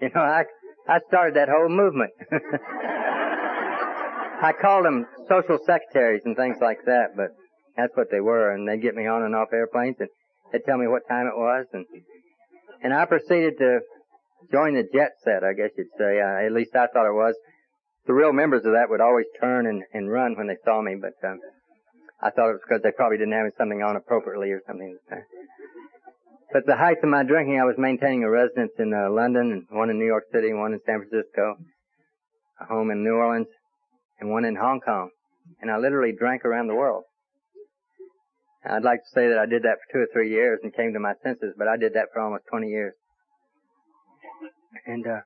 [0.00, 0.44] You know, I
[0.88, 2.12] I started that whole movement.
[4.42, 7.28] I called them social secretaries and things like that, but
[7.76, 10.08] that's what they were, and they'd get me on and off airplanes, and
[10.52, 11.86] they'd tell me what time it was, and
[12.82, 13.80] and I proceeded to
[14.52, 16.20] join the jet set, I guess you'd say.
[16.20, 17.34] Uh, at least I thought it was.
[18.06, 20.96] The real members of that would always turn and, and run when they saw me,
[21.00, 21.40] but um,
[22.22, 24.96] I thought it was because they probably didn't have something on appropriately or something.
[26.52, 29.78] But the height of my drinking, I was maintaining a residence in uh, London, and
[29.78, 31.56] one in New York City, one in San Francisco,
[32.60, 33.48] a home in New Orleans,
[34.20, 35.10] and one in Hong Kong.
[35.60, 37.04] And I literally drank around the world.
[38.64, 40.92] I'd like to say that I did that for two or three years and came
[40.94, 42.94] to my senses, but I did that for almost 20 years.
[44.86, 45.20] And, uh,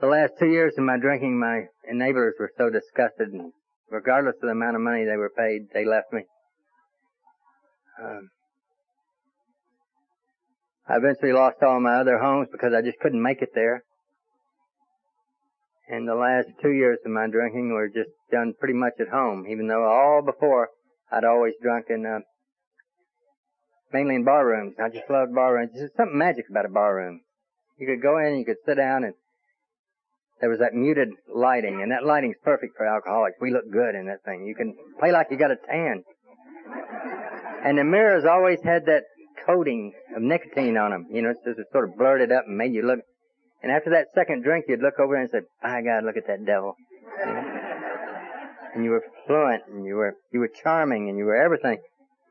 [0.00, 3.52] the last two years of my drinking, my neighbors were so disgusted and
[3.90, 6.22] regardless of the amount of money they were paid, they left me.
[8.02, 8.30] Um,
[10.88, 13.84] I eventually lost all my other homes because I just couldn't make it there.
[15.88, 19.46] And the last two years of my drinking were just done pretty much at home,
[19.48, 20.68] even though all before
[21.12, 22.20] I'd always drunk in, uh,
[23.92, 24.76] mainly in bar rooms.
[24.82, 25.72] I just loved bar rooms.
[25.74, 27.20] There's something magic about a bar room.
[27.78, 29.14] You could go in, you could sit down and
[30.40, 33.36] there was that muted lighting, and that lighting's perfect for alcoholics.
[33.40, 34.46] We look good in that thing.
[34.46, 36.02] You can play like you got a tan.
[37.64, 39.04] And the mirrors always had that
[39.46, 41.06] coating of nicotine on them.
[41.10, 43.00] You know, it's just it sort of blurred it up and made you look.
[43.62, 46.44] And after that second drink, you'd look over and say, "My God, look at that
[46.44, 46.76] devil."
[48.74, 51.78] And you were fluent, and you were you were charming, and you were everything.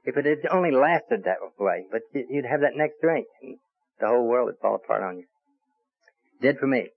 [0.04, 3.58] If it had only lasted that way, but you'd have that next drink, and
[4.00, 5.26] the whole world would fall apart on you.
[6.42, 6.90] Did for me.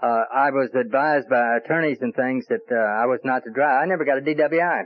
[0.00, 3.82] Uh, I was advised by attorneys and things that uh, I was not to drive.
[3.82, 4.84] I never got a DWI.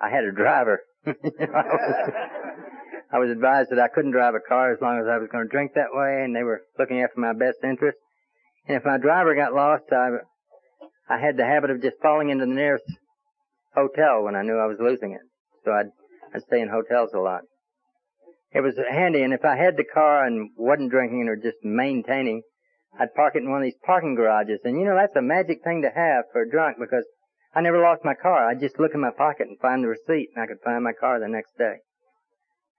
[0.00, 0.80] I had a driver.
[1.06, 2.12] I, was,
[3.12, 5.44] I was advised that I couldn't drive a car as long as I was going
[5.44, 7.98] to drink that way, and they were looking after my best interest.
[8.66, 10.08] And if my driver got lost, I,
[11.08, 12.84] I had the habit of just falling into the nearest
[13.74, 15.22] hotel when I knew I was losing it.
[15.64, 15.90] So I'd,
[16.34, 17.42] I'd stay in hotels a lot.
[18.50, 22.42] It was handy, and if I had the car and wasn't drinking or just maintaining,
[22.98, 24.60] I'd park it in one of these parking garages.
[24.64, 27.04] And you know, that's a magic thing to have for a drunk because
[27.54, 28.48] I never lost my car.
[28.48, 30.92] I'd just look in my pocket and find the receipt and I could find my
[30.92, 31.82] car the next day.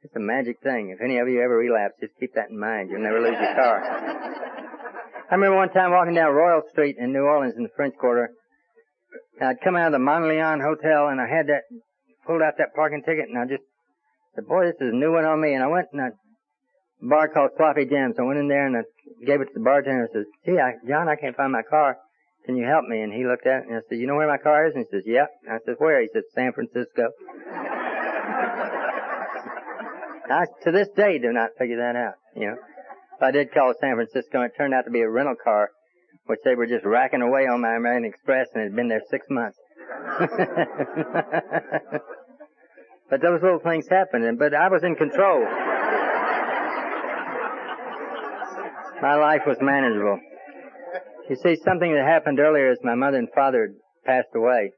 [0.02, 0.92] It's a magic thing.
[0.96, 2.90] If any of you ever relapse, just keep that in mind.
[2.90, 3.84] You'll never lose your car.
[5.30, 8.32] I remember one time walking down Royal Street in New Orleans in the French Quarter.
[9.42, 11.64] I'd come out of the Monteleone Hotel and I had that,
[12.26, 13.64] pulled out that parking ticket and I just
[14.36, 15.54] said, boy, this is a new one on me.
[15.54, 16.10] And I went and I
[17.02, 18.14] bar called Sloppy Jim.
[18.16, 18.82] So I went in there and I
[19.26, 21.98] gave it to the bartender and says, gee, I, John, I can't find my car.
[22.46, 23.02] Can you help me?
[23.02, 24.74] And he looked at it and I said, you know where my car is?
[24.76, 25.30] And he says, yep.
[25.46, 26.02] And I said, where?
[26.02, 27.10] He said, San Francisco.
[30.32, 32.58] I, to this day, do not figure that out, you know.
[33.22, 35.72] I did call San Francisco and it turned out to be a rental car,
[36.28, 39.02] which they were just racking away on my American Express and it had been there
[39.10, 39.58] six months.
[43.10, 45.46] but those little things happened, and, but I was in control.
[49.02, 50.20] My life was manageable.
[51.30, 54.72] You see, something that happened earlier is my mother and father had passed away.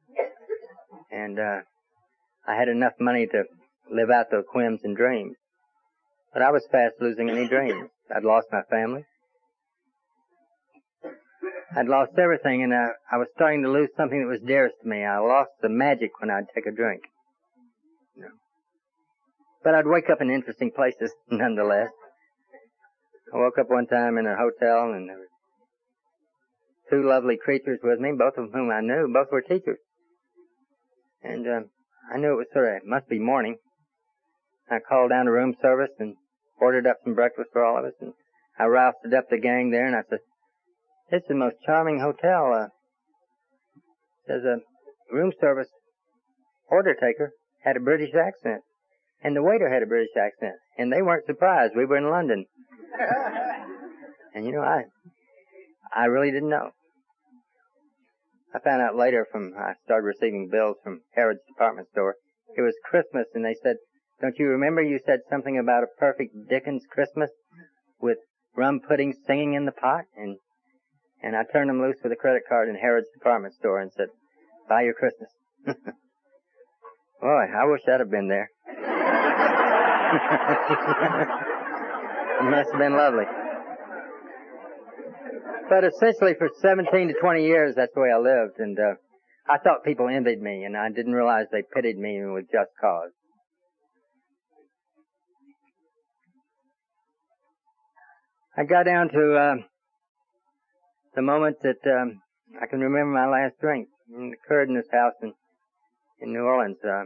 [1.12, 1.62] And, uh,
[2.47, 3.43] I had enough money to
[3.91, 5.36] live out those whims and dreams.
[6.34, 7.89] But I was fast losing any dreams.
[8.13, 9.05] I'd lost my family.
[11.75, 14.89] I'd lost everything and I, I was starting to lose something that was dearest to
[14.89, 15.03] me.
[15.03, 17.01] I lost the magic when I'd take a drink.
[19.63, 21.91] But I'd wake up in interesting places nonetheless.
[23.34, 25.32] I woke up one time in a hotel and there were
[26.89, 29.10] two lovely creatures with me, both of whom I knew.
[29.12, 29.80] Both were teachers.
[31.24, 31.62] And uh,
[32.13, 33.58] I knew it was sort of, must be morning.
[34.70, 36.15] I called down to room service and
[36.60, 37.94] ordered up some breakfast for all of us.
[38.02, 38.13] And
[38.60, 40.20] I rousted up the gang there and I said,
[41.10, 42.54] this is the most charming hotel.
[42.54, 42.67] Uh,
[44.28, 44.60] there's a
[45.13, 45.67] room service
[46.70, 47.32] order taker
[47.63, 48.62] had a British accent.
[49.24, 50.56] And the waiter had a British accent.
[50.78, 51.74] And they weren't surprised.
[51.76, 52.46] We were in London.
[54.36, 54.84] and you know, I,
[55.93, 56.71] I really didn't know.
[58.54, 62.15] I found out later from, I started receiving bills from Harrods department store.
[62.56, 63.77] It was Christmas and they said,
[64.21, 67.32] don't you remember you said something about a perfect Dickens Christmas
[67.99, 68.17] with
[68.56, 70.04] rum pudding singing in the pot?
[70.15, 70.38] And,
[71.23, 74.08] and I turned them loose with a credit card in Harrods department store and said,
[74.67, 75.30] buy your Christmas.
[77.21, 78.49] Boy, I wish I'd have been there.
[82.41, 83.25] It must have been lovely.
[85.69, 88.58] But essentially for 17 to 20 years, that's the way I lived.
[88.58, 88.95] And, uh,
[89.47, 93.12] I thought people envied me and I didn't realize they pitied me with just cause.
[98.58, 99.56] I got down to, uh,
[101.13, 102.21] the moment that, um,
[102.60, 103.88] I can remember my last drink.
[104.10, 105.34] It occurred in this house in,
[106.19, 106.77] in New Orleans.
[106.84, 107.06] Uh,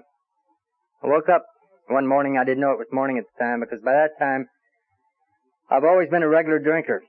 [1.03, 1.45] I woke up
[1.89, 2.37] one morning.
[2.37, 4.47] I didn't know it was morning at the time because by that time
[5.69, 7.03] I've always been a regular drinker.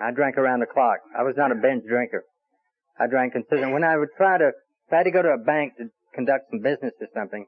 [0.00, 0.98] I drank around the clock.
[1.16, 2.24] I was not a binge drinker.
[2.98, 3.72] I drank consistently.
[3.72, 6.50] When I would try to, if I had to go to a bank to conduct
[6.50, 7.46] some business or something,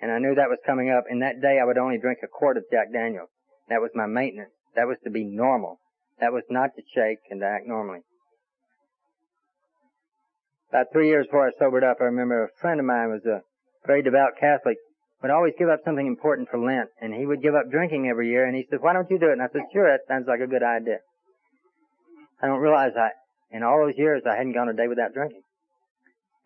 [0.00, 2.28] And I knew that was coming up, and that day I would only drink a
[2.28, 3.30] quart of Jack Daniels.
[3.68, 4.52] That was my maintenance.
[4.76, 5.80] That was to be normal.
[6.20, 8.00] That was not to shake and to act normally.
[10.70, 13.42] About three years before I sobered up, I remember a friend of mine was a
[13.86, 14.76] very devout Catholic,
[15.22, 18.28] would always give up something important for Lent, and he would give up drinking every
[18.28, 19.32] year, and he said, why don't you do it?
[19.32, 20.98] And I said, sure, that sounds like a good idea.
[22.40, 23.10] I don't realize I,
[23.50, 25.42] in all those years, I hadn't gone a day without drinking.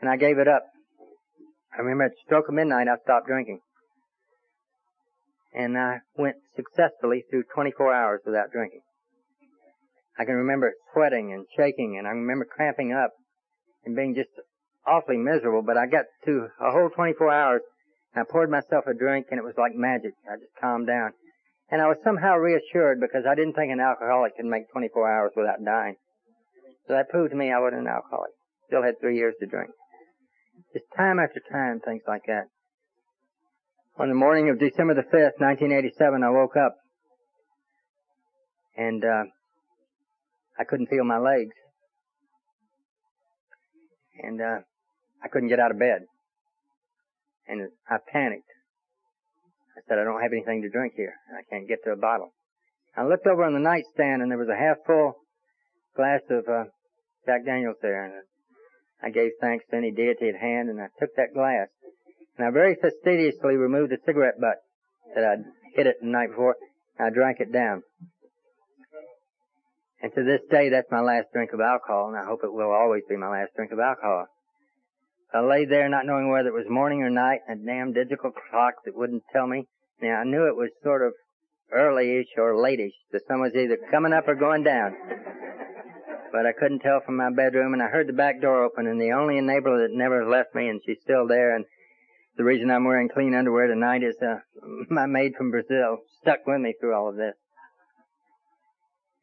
[0.00, 0.64] And I gave it up.
[1.76, 3.60] I remember at stroke of midnight, I stopped drinking.
[5.54, 8.80] And I went successfully through 24 hours without drinking.
[10.18, 13.10] I can remember sweating and shaking, and I remember cramping up
[13.84, 14.30] and being just
[14.86, 17.62] awfully miserable, but I got to a whole 24 hours
[18.14, 20.12] I poured myself a drink and it was like magic.
[20.28, 21.12] I just calmed down.
[21.70, 25.32] And I was somehow reassured because I didn't think an alcoholic could make 24 hours
[25.34, 25.96] without dying.
[26.86, 28.32] So that proved to me I wasn't an alcoholic.
[28.66, 29.70] Still had three years to drink.
[30.74, 32.48] Just time after time, things like that.
[33.98, 36.76] On the morning of December the 5th, 1987, I woke up
[38.76, 39.24] and uh,
[40.58, 41.54] I couldn't feel my legs
[44.22, 44.58] and uh,
[45.22, 46.02] I couldn't get out of bed.
[47.48, 48.48] And I panicked.
[49.76, 51.14] I said, I don't have anything to drink here.
[51.32, 52.32] I can't get to a bottle.
[52.96, 55.16] I looked over on the nightstand and there was a half full
[55.96, 56.64] glass of uh,
[57.26, 58.04] Jack Daniels there.
[58.04, 58.14] And
[59.02, 61.68] I gave thanks to any deity at hand and I took that glass.
[62.36, 64.60] And I very fastidiously removed the cigarette butt
[65.14, 66.56] that I'd hit it the night before.
[66.98, 67.82] And I drank it down.
[70.02, 72.72] And to this day, that's my last drink of alcohol, and I hope it will
[72.72, 74.26] always be my last drink of alcohol.
[75.34, 78.74] I lay there not knowing whether it was morning or night, a damn digital clock
[78.84, 79.66] that wouldn't tell me.
[80.00, 81.14] Now, I knew it was sort of
[81.72, 82.92] early-ish or late-ish.
[83.12, 84.94] The sun was either coming up or going down.
[86.32, 89.00] But I couldn't tell from my bedroom, and I heard the back door open, and
[89.00, 91.64] the only enabler that never left me, and she's still there, and
[92.36, 94.40] the reason I'm wearing clean underwear tonight is uh,
[94.90, 97.34] my maid from Brazil stuck with me through all of this.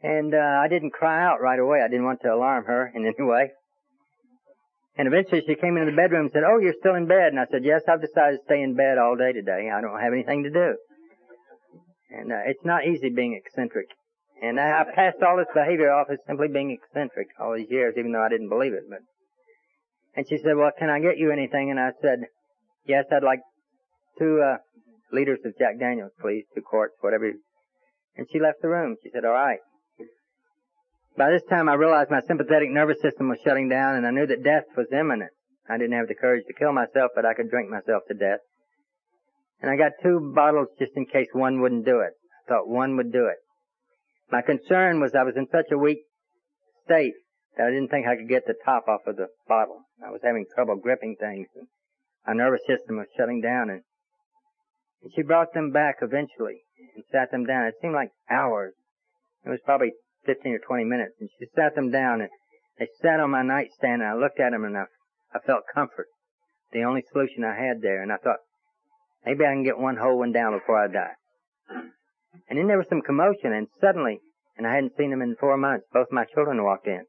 [0.02, 1.82] And uh, I didn't cry out right away.
[1.84, 3.52] I didn't want to alarm her in any way.
[5.00, 7.32] And eventually she came into the bedroom and said, Oh, you're still in bed.
[7.32, 9.72] And I said, Yes, I've decided to stay in bed all day today.
[9.72, 10.76] I don't have anything to do.
[12.12, 13.88] And uh, it's not easy being eccentric.
[14.44, 17.96] And I, I passed all this behavior off as simply being eccentric all these years,
[17.98, 18.84] even though I didn't believe it.
[18.92, 19.00] But
[20.20, 22.28] and she said, "Well, can I get you anything?" And I said,
[22.84, 23.40] "Yes, I'd like
[24.20, 24.58] two uh,
[25.14, 27.32] liters of Jack Daniels, please, two quarts, whatever."
[28.18, 28.98] And she left the room.
[29.04, 29.60] She said, "All right."
[31.20, 34.26] By this time I realized my sympathetic nervous system was shutting down and I knew
[34.26, 35.32] that death was imminent.
[35.68, 38.40] I didn't have the courage to kill myself, but I could drink myself to death.
[39.60, 42.14] And I got two bottles just in case one wouldn't do it.
[42.16, 43.36] I thought one would do it.
[44.32, 46.08] My concern was I was in such a weak
[46.86, 47.16] state
[47.58, 49.84] that I didn't think I could get the top off of the bottle.
[50.00, 51.68] I was having trouble gripping things and
[52.26, 53.82] my nervous system was shutting down and,
[55.04, 56.64] and she brought them back eventually
[56.96, 57.68] and sat them down.
[57.68, 58.74] It seemed like hours.
[59.46, 59.92] It was probably
[60.26, 62.30] 15 or 20 minutes, and she sat them down, and
[62.78, 64.86] they sat on my nightstand, and I looked at them, and I,
[65.34, 66.08] I felt comfort.
[66.72, 68.40] The only solution I had there, and I thought,
[69.26, 71.16] maybe I can get one whole one down before I die.
[72.50, 74.20] And then there was some commotion, and suddenly,
[74.58, 77.04] and I hadn't seen them in four months, both my children walked in.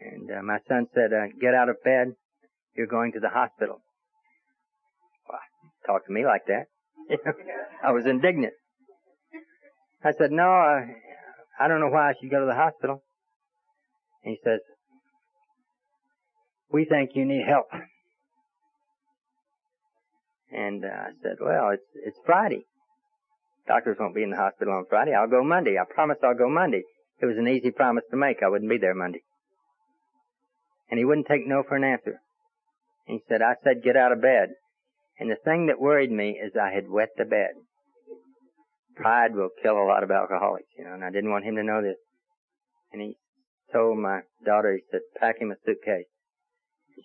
[0.00, 2.14] And uh, my son said, uh, get out of bed,
[2.76, 3.80] you're going to the hospital.
[5.28, 5.38] Well,
[5.86, 6.66] talk to me like that.
[7.84, 8.52] I was indignant.
[10.04, 10.84] I said, no, I,
[11.58, 13.02] I don't know why I should go to the hospital.
[14.24, 14.60] And he says,
[16.72, 17.66] we think you need help.
[20.50, 22.64] And uh, I said, well, it's, it's Friday.
[23.66, 25.14] Doctors won't be in the hospital on Friday.
[25.14, 25.76] I'll go Monday.
[25.78, 26.82] I promise I'll go Monday.
[27.20, 28.42] It was an easy promise to make.
[28.42, 29.22] I wouldn't be there Monday.
[30.90, 32.20] And he wouldn't take no for an answer.
[33.06, 34.50] And he said, I said, get out of bed.
[35.18, 37.54] And the thing that worried me is I had wet the bed
[38.96, 41.62] pride will kill a lot of alcoholics, you know, and I didn't want him to
[41.62, 41.96] know this.
[42.92, 43.16] And he
[43.72, 46.06] told my daughter, he said, pack him a suitcase.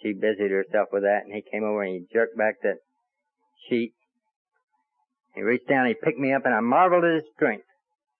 [0.01, 2.77] She busied herself with that, and he came over and he jerked back that
[3.67, 3.93] sheet.
[5.35, 7.65] He reached down, he picked me up, and I marveled at his strength.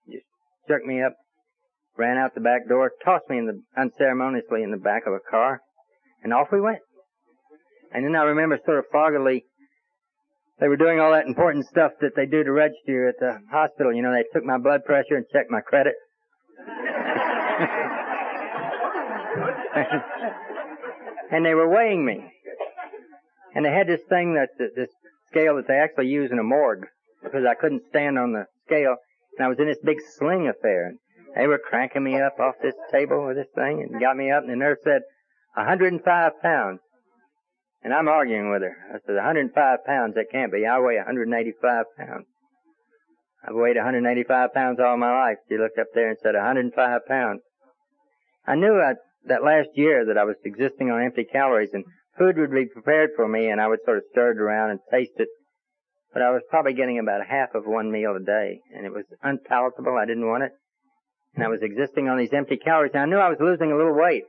[0.05, 0.25] He just
[0.67, 1.13] jerked me up,
[1.97, 5.19] ran out the back door, tossed me in the unceremoniously in the back of a
[5.19, 5.61] car,
[6.23, 6.79] and off we went.
[7.91, 9.43] And then I remember sort of foggily
[10.59, 13.93] they were doing all that important stuff that they do to register at the hospital.
[13.93, 15.93] You know, they took my blood pressure and checked my credit.
[21.31, 22.33] and they were weighing me.
[23.55, 24.89] And they had this thing that, this
[25.29, 26.87] scale that they actually use in a morgue
[27.23, 28.97] because I couldn't stand on the scale
[29.37, 30.87] and I was in this big sling affair.
[30.87, 30.99] And
[31.35, 34.43] they were cranking me up off this table with this thing and got me up
[34.43, 35.01] and the nurse said,
[35.55, 36.79] 105 pounds.
[37.81, 38.75] And I'm arguing with her.
[38.93, 40.65] I said, 105 pounds, that can't be.
[40.65, 42.27] I weigh 185 pounds.
[43.47, 45.37] I've weighed 185 pounds all my life.
[45.47, 47.41] She looked up there and said, 105 pounds.
[48.45, 51.85] I knew I, that last year that I was existing on empty calories and
[52.17, 54.79] food would be prepared for me and I would sort of stir it around and
[54.91, 55.29] taste it.
[56.11, 59.05] But I was probably getting about half of one meal a day and it was
[59.23, 59.97] unpalatable.
[59.97, 60.51] I didn't want it.
[61.35, 63.77] And I was existing on these empty calories and I knew I was losing a
[63.77, 64.23] little weight.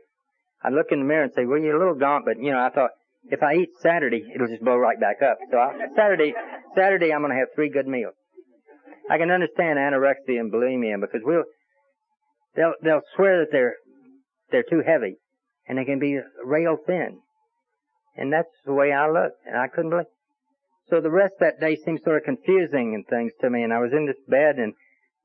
[0.63, 2.61] I'd look in the mirror and say, well, you're a little gaunt, but you know,
[2.61, 2.91] I thought,
[3.25, 5.39] if I eat Saturday, it'll just blow right back up.
[5.51, 6.35] So I, Saturday,
[6.75, 8.15] Saturday I'm going to have three good meals.
[9.11, 11.45] I can understand anorexia and bulimia because we'll,
[12.57, 13.75] they'll, they'll swear that they're,
[14.51, 15.17] they're too heavy
[15.69, 17.21] and they can be rail thin.
[18.17, 20.07] And that's the way I look and I couldn't believe.
[20.89, 23.73] So the rest of that day seemed sort of confusing and things to me and
[23.73, 24.75] I was in this bed and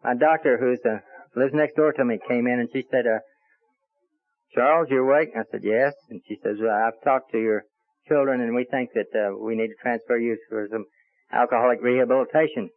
[0.04, 1.00] my doctor who's, uh,
[1.36, 3.20] lives next door to me came in and she said, uh,
[4.54, 5.30] Charles, you're awake?
[5.36, 5.94] I said, yes.
[6.10, 7.64] And she says, well, I've talked to your
[8.08, 10.86] children and we think that, uh, we need to transfer you for some
[11.32, 12.70] alcoholic rehabilitation.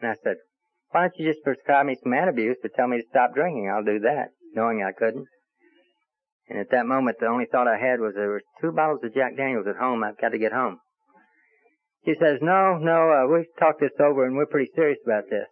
[0.00, 0.36] And I said,
[0.90, 3.70] why don't you just prescribe me some Antabuse to tell me to stop drinking?
[3.70, 5.26] I'll do that, knowing I couldn't.
[6.48, 9.14] And at that moment, the only thought I had was there were two bottles of
[9.14, 10.04] Jack Daniels at home.
[10.04, 10.78] I've got to get home.
[12.04, 15.46] She says, no, no, uh, we've talked this over and we're pretty serious about this.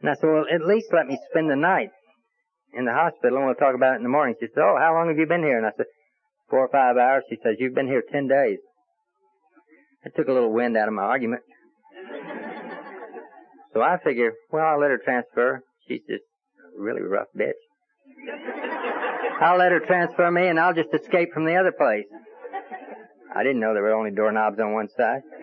[0.00, 1.90] And I said, well, at least let me spend the night
[2.72, 4.36] in the hospital and we'll talk about it in the morning.
[4.38, 5.58] She said, oh, how long have you been here?
[5.58, 5.86] And I said,
[6.48, 7.24] four or five hours.
[7.28, 8.58] She says, you've been here ten days.
[10.04, 11.42] It took a little wind out of my argument.
[13.74, 15.60] So I figure, well, I'll let her transfer.
[15.88, 16.22] She's just
[16.78, 17.58] a really rough bitch.
[19.40, 22.06] I'll let her transfer me and I'll just escape from the other place.
[23.34, 25.22] I didn't know there were only doorknobs on one side.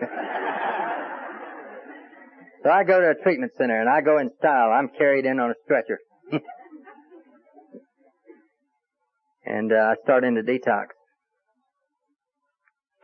[2.64, 4.70] so I go to a treatment center and I go in style.
[4.72, 5.98] I'm carried in on a stretcher.
[9.44, 10.86] And uh, I start into detox.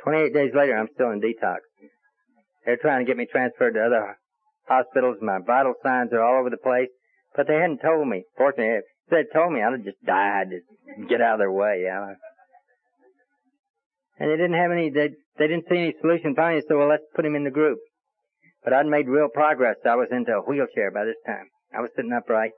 [0.05, 1.59] 28 days later, I'm still in detox.
[2.65, 4.17] They're trying to get me transferred to other
[4.69, 5.17] hospitals.
[5.21, 6.89] My vital signs are all over the place.
[7.37, 8.25] But they hadn't told me.
[8.37, 11.81] Fortunately, if they'd told me, I'd have just died to get out of their way.
[11.83, 12.15] You know?
[14.19, 16.35] And they didn't have any, they, they didn't see any solution.
[16.35, 17.79] Finally, said, well, let's put him in the group.
[18.65, 19.77] But I'd made real progress.
[19.85, 21.47] I was into a wheelchair by this time.
[21.73, 22.53] I was sitting upright.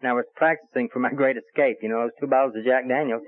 [0.00, 1.78] And I was practicing for my great escape.
[1.82, 3.22] You know, those two bottles of Jack Daniels.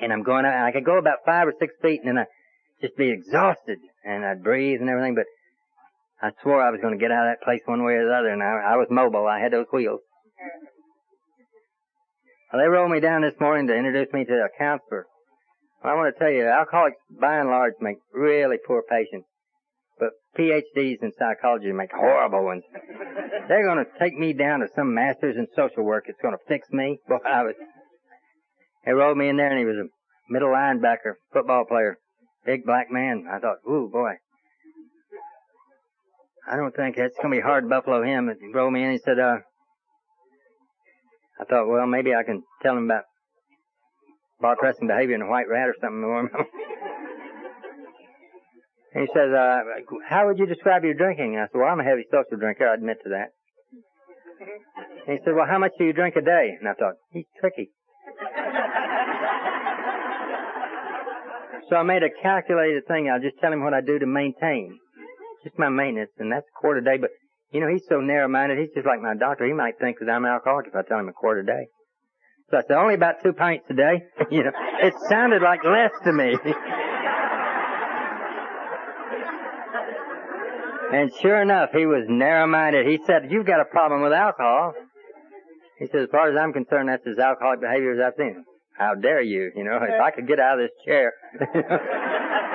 [0.00, 2.26] and I'm going out, I could go about five or six feet and then I'd
[2.80, 3.78] just be exhausted.
[4.04, 5.26] And I'd breathe and everything, but
[6.22, 8.14] I swore I was going to get out of that place one way or the
[8.14, 9.26] other, and I, I was mobile.
[9.26, 10.00] I had those wheels.
[12.52, 15.06] Well, they rolled me down this morning to introduce me to a counselor.
[15.82, 19.26] Well, I want to tell you, alcoholics by and large make really poor patients,
[20.02, 22.64] but PhDs in psychology make horrible ones.
[23.48, 26.06] They're going to take me down to some master's in social work.
[26.08, 26.98] It's going to fix me.
[27.08, 27.54] Boy, I was.
[28.84, 31.98] They rolled me in there, and he was a middle linebacker, football player,
[32.44, 33.26] big black man.
[33.30, 34.14] I thought, ooh, boy,
[36.50, 38.28] I don't think it's going to be hard to buffalo him.
[38.40, 38.90] He rolled me in.
[38.90, 39.36] He said, uh,
[41.40, 43.04] I thought, well, maybe I can tell him about
[44.40, 46.28] bar pressing behavior in a white rat or something.
[48.94, 49.60] and he says, uh,
[50.08, 51.36] how would you describe your drinking?
[51.36, 52.68] I said, well, I'm a heavy social drinker.
[52.68, 53.32] I admit to that.
[55.06, 56.56] He said, well, how much do you drink a day?
[56.58, 57.70] And I thought, he's tricky.
[61.70, 63.08] so I made a calculated thing.
[63.08, 64.78] I'll just tell him what I do to maintain
[65.42, 66.98] just my maintenance, and that's a quart a day.
[66.98, 67.10] But
[67.50, 68.58] you know, he's so narrow-minded.
[68.58, 69.46] He's just like my doctor.
[69.46, 71.66] He might think that I'm alcoholic if I tell him a quart a day.
[72.50, 74.02] So I said, only about two pints a day.
[74.30, 76.36] you know, it sounded like less to me.
[80.92, 82.86] and sure enough, he was narrow-minded.
[82.86, 84.74] He said, "You've got a problem with alcohol."
[85.78, 88.44] He said, "As far as I'm concerned, that's as alcoholic behavior as I've seen."
[88.78, 89.52] How dare you?
[89.54, 91.12] You know, if I could get out of this chair.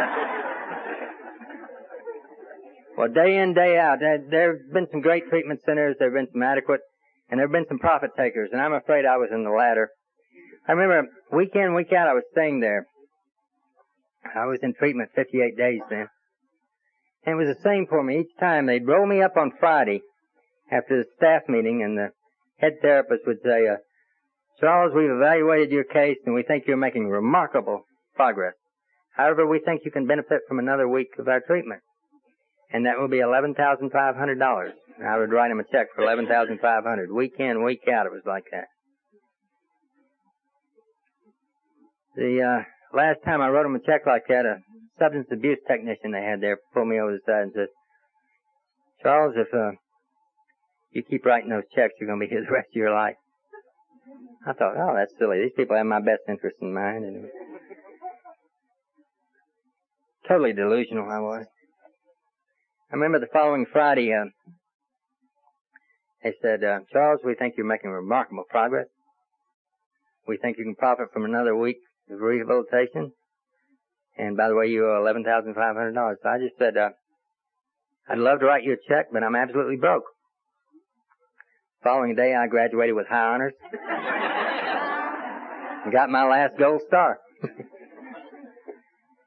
[2.97, 6.33] Well, day in, day out, there have been some great treatment centers, there have been
[6.33, 6.81] some adequate,
[7.29, 9.91] and there have been some profit takers, and I'm afraid I was in the latter.
[10.67, 12.87] I remember week in, week out, I was staying there.
[14.35, 16.07] I was in treatment 58 days then.
[17.27, 18.65] And it was the same for me each time.
[18.65, 20.01] They'd roll me up on Friday
[20.71, 22.09] after the staff meeting, and the
[22.57, 23.75] head therapist would say, uh,
[24.59, 27.83] Charles, we've evaluated your case, and we think you're making remarkable
[28.15, 28.53] progress.
[29.15, 31.81] However, we think you can benefit from another week of our treatment
[32.71, 34.73] and that will be eleven thousand five hundred dollars.
[35.03, 37.11] I would write him a check for eleven thousand five hundred.
[37.11, 38.67] Week in, week out, it was like that.
[42.15, 42.63] The uh,
[42.93, 44.57] last time I wrote him a check like that, a
[44.99, 47.67] substance abuse technician they had there pulled me over the side and said,
[49.03, 49.77] "Charles, if uh,
[50.91, 53.15] you keep writing those checks, you're going to be here the rest of your life."
[54.47, 55.41] I thought, oh, that's silly.
[55.41, 57.03] These people have my best interest in mind.
[57.03, 57.25] And
[60.27, 61.45] totally delusional I was.
[62.91, 64.29] I remember the following Friday, uh,
[66.23, 68.87] they said, uh, Charles, we think you're making remarkable progress.
[70.27, 71.77] We think you can profit from another week
[72.09, 73.11] of rehabilitation.
[74.17, 76.15] And by the way, you owe $11,500.
[76.23, 76.89] So I just said, uh,
[78.09, 80.05] I'd love to write you a check, but I'm absolutely broke.
[81.83, 83.53] Following day, I graduated with high honors.
[85.83, 87.19] and got my last gold star.
[87.43, 87.51] it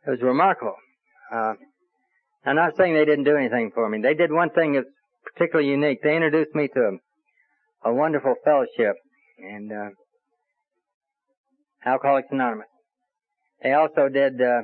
[0.07, 0.75] was remarkable.
[1.33, 1.55] Uh,
[2.45, 4.01] I'm not saying they didn't do anything for me.
[4.03, 4.89] They did one thing that's
[5.33, 6.03] particularly unique.
[6.03, 6.99] They introduced me to
[7.85, 8.97] a, a wonderful fellowship
[9.39, 9.91] and uh,
[11.85, 12.67] Alcoholics Anonymous.
[13.63, 14.63] They also did uh,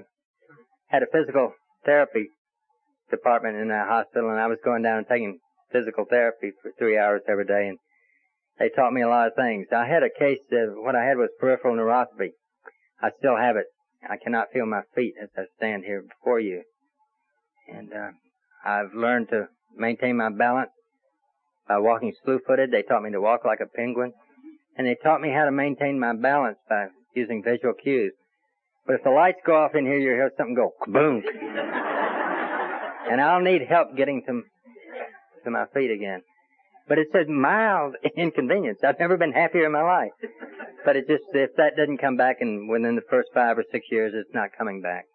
[0.89, 1.53] had a physical
[1.85, 2.29] therapy
[3.11, 5.39] department in that hospital, and I was going down and taking
[5.73, 7.79] physical therapy for three hours every day, and
[8.59, 9.67] they taught me a lot of things.
[9.73, 12.33] I had a case of what I had was peripheral neuropathy.
[13.03, 13.67] I still have it.
[14.09, 16.63] I cannot feel my feet as I stand here before you.
[17.69, 18.11] And uh,
[18.65, 20.71] I've learned to maintain my balance
[21.69, 22.71] by walking slew-footed.
[22.71, 24.13] They taught me to walk like a penguin.
[24.77, 28.13] And they taught me how to maintain my balance by using visual cues.
[28.87, 31.23] But if the lights go off in here, you hear something go boom.
[33.11, 34.43] and I'll need help getting to,
[35.45, 36.23] to my feet again.
[36.89, 38.79] But it's a mild inconvenience.
[38.87, 40.13] I've never been happier in my life.
[40.85, 43.87] But it just, if that doesn't come back in within the first five or six
[43.91, 45.07] years, it's not coming back.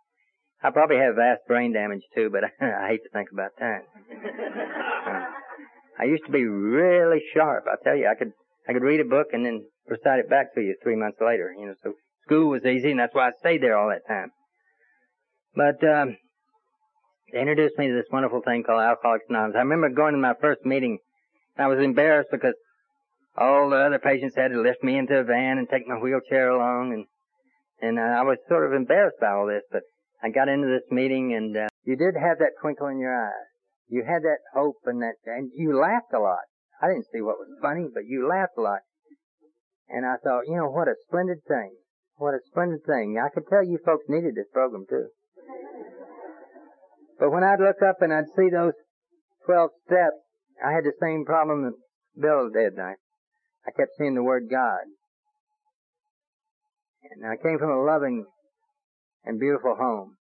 [0.64, 3.86] I probably have vast brain damage too, but I, hate to think about that.
[6.00, 7.66] I used to be really sharp.
[7.72, 8.34] I tell you, I could,
[8.68, 11.54] I could read a book and then recite it back to you three months later.
[11.58, 11.94] You know, so
[12.26, 14.32] school was easy, and that's why I stayed there all that time.
[15.56, 16.18] But um,
[17.32, 19.56] they introduced me to this wonderful thing called Alcoholics Anonymous.
[19.56, 21.00] I remember going to my first meeting.
[21.58, 22.56] I was embarrassed because
[23.38, 26.50] all the other patients had to lift me into a van and take my wheelchair
[26.50, 27.06] along, and
[27.82, 29.64] and I was sort of embarrassed by all this.
[29.72, 29.82] But
[30.24, 33.44] I got into this meeting, and uh, you did have that twinkle in your eye.
[33.88, 36.48] You had that hope and that, and you laughed a lot.
[36.82, 38.82] I didn't see what was funny, but you laughed a lot.
[39.88, 41.76] And I thought, you know, what a splendid thing.
[42.16, 43.22] What a splendid thing.
[43.22, 45.08] I could tell you folks needed this program too.
[47.20, 48.74] But when I'd look up and I'd see those
[49.46, 50.18] 12 steps,
[50.64, 51.78] I had the same problem that
[52.20, 52.80] Bill did.
[52.80, 52.96] I,
[53.68, 54.90] I kept seeing the word God.
[57.04, 58.26] And I came from a loving
[59.26, 60.18] and beautiful home.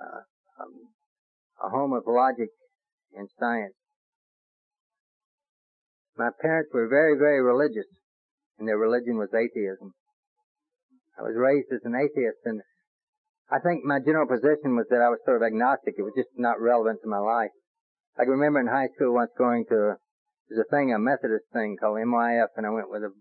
[0.00, 0.22] Uh,
[0.62, 0.72] um,
[1.64, 2.50] a home of logic
[3.14, 3.74] and science.
[6.16, 7.86] My parents were very, very religious,
[8.58, 9.92] and their religion was atheism.
[11.18, 12.62] I was raised as an atheist, and
[13.50, 15.94] I think my general position was that I was sort of agnostic.
[15.98, 17.52] It was just not relevant to my life.
[18.16, 19.96] I can remember in high school once going to
[20.48, 23.12] there's a thing, a Methodist thing called MYF, and I went with a,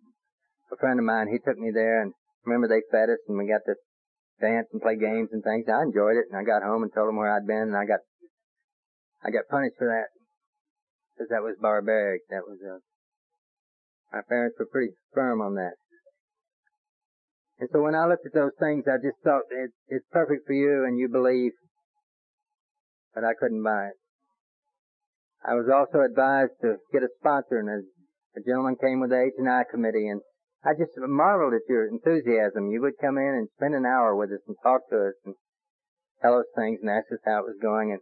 [0.72, 1.28] a friend of mine.
[1.28, 2.14] He took me there, and
[2.46, 3.76] remember they fed us, and we got to
[4.40, 5.66] dance and play games and things.
[5.68, 7.86] I enjoyed it, and I got home and told them where I'd been, and I
[7.86, 8.00] got
[9.24, 10.15] I got punished for that
[11.16, 12.22] because that was barbaric.
[12.30, 12.80] That was uh,
[14.12, 15.80] my parents were pretty firm on that.
[17.60, 20.54] And so when I looked at those things, I just thought it, it's perfect for
[20.54, 21.52] you and you believe,
[23.14, 23.98] but I couldn't buy it.
[25.46, 27.80] I was also advised to get a sponsor, and a,
[28.36, 30.20] a gentleman came with the H and I committee, and
[30.66, 32.72] I just marveled at your enthusiasm.
[32.74, 35.36] You would come in and spend an hour with us and talk to us and
[36.22, 37.92] tell us things and ask us how it was going.
[37.94, 38.02] And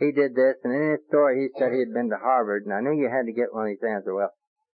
[0.00, 2.72] he did this, and in his story, he said he had been to Harvard, and
[2.72, 4.16] I knew you had to get one of these answers.
[4.16, 4.32] Well,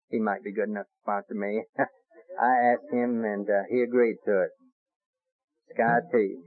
[0.09, 1.63] he might be good enough to sponsor me.
[2.41, 4.51] I asked him, and uh, he agreed to it.
[5.77, 6.41] Sky T.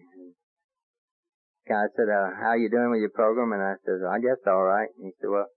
[1.64, 3.56] Guy said, uh, how you doing with your program?
[3.56, 4.90] And I said, I guess all right.
[5.00, 5.48] And he said, well,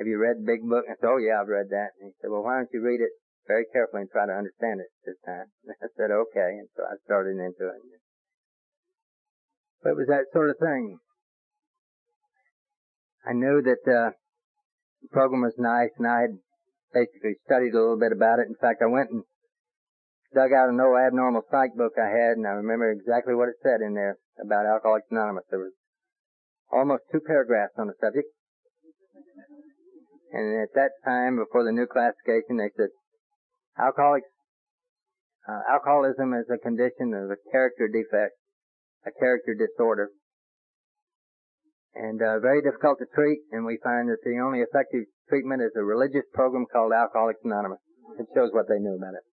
[0.00, 0.88] have you read the big book?
[0.88, 1.92] I said, oh yeah, I've read that.
[2.00, 3.12] And he said, well, why don't you read it
[3.44, 5.52] very carefully and try to understand it this time.
[5.68, 6.56] And I said, okay.
[6.56, 7.82] And so I started into it.
[9.84, 10.96] But it was that sort of thing.
[13.28, 14.10] I knew that, uh,
[15.02, 16.38] the program was nice and I had
[16.92, 18.48] basically studied a little bit about it.
[18.48, 19.22] In fact, I went and
[20.34, 23.60] dug out an old abnormal psych book I had and I remember exactly what it
[23.62, 25.44] said in there about Alcoholics Anonymous.
[25.50, 25.76] There was
[26.72, 28.28] almost two paragraphs on the subject.
[30.32, 32.92] And at that time, before the new classification, they said,
[33.80, 34.28] Alcoholics,
[35.48, 38.36] uh, alcoholism is a condition of a character defect,
[39.06, 40.10] a character disorder,
[41.94, 43.40] and uh, very difficult to treat.
[43.52, 47.80] And we find that the only effective treatment is a religious program called Alcoholics Anonymous.
[48.18, 49.24] It shows what they knew about it.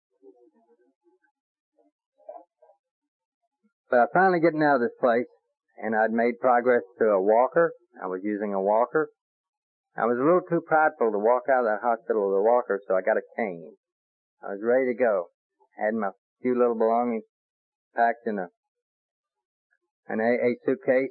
[3.88, 5.30] But I finally getting out of this place,
[5.78, 7.72] and I'd made progress to a walker.
[8.02, 9.10] I was using a walker.
[9.96, 12.80] I was a little too prideful to walk out of that hospital with a walker,
[12.86, 13.72] so I got a cane.
[14.42, 15.28] I was ready to go.
[15.78, 16.10] I Had my
[16.42, 17.24] few little belongings
[17.94, 18.48] packed in a
[20.08, 21.10] an AA suitcase.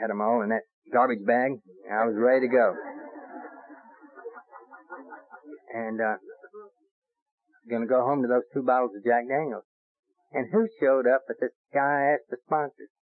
[0.00, 0.62] Had them all in that
[0.92, 1.60] garbage bag.
[1.90, 2.74] I was ready to go.
[5.74, 6.16] And uh,
[7.70, 9.64] gonna go home to those two bottles of Jack Daniels.
[10.32, 12.92] And who showed up but this guy asked the sponsors.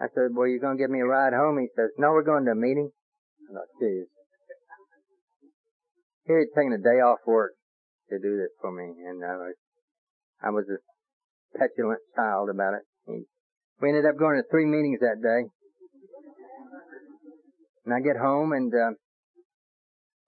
[0.00, 1.58] I said, well, you gonna give me a ride home?
[1.58, 2.90] He says, no, we're going to a meeting.
[3.50, 4.06] I thought, geez.
[6.28, 7.52] He had taken a day off work
[8.10, 9.56] to do this for me, and I was,
[10.44, 10.78] I was a
[11.58, 12.84] petulant child about it.
[13.06, 13.24] He,
[13.80, 15.48] we ended up going to three meetings that day.
[17.88, 18.92] And I get home and, uh,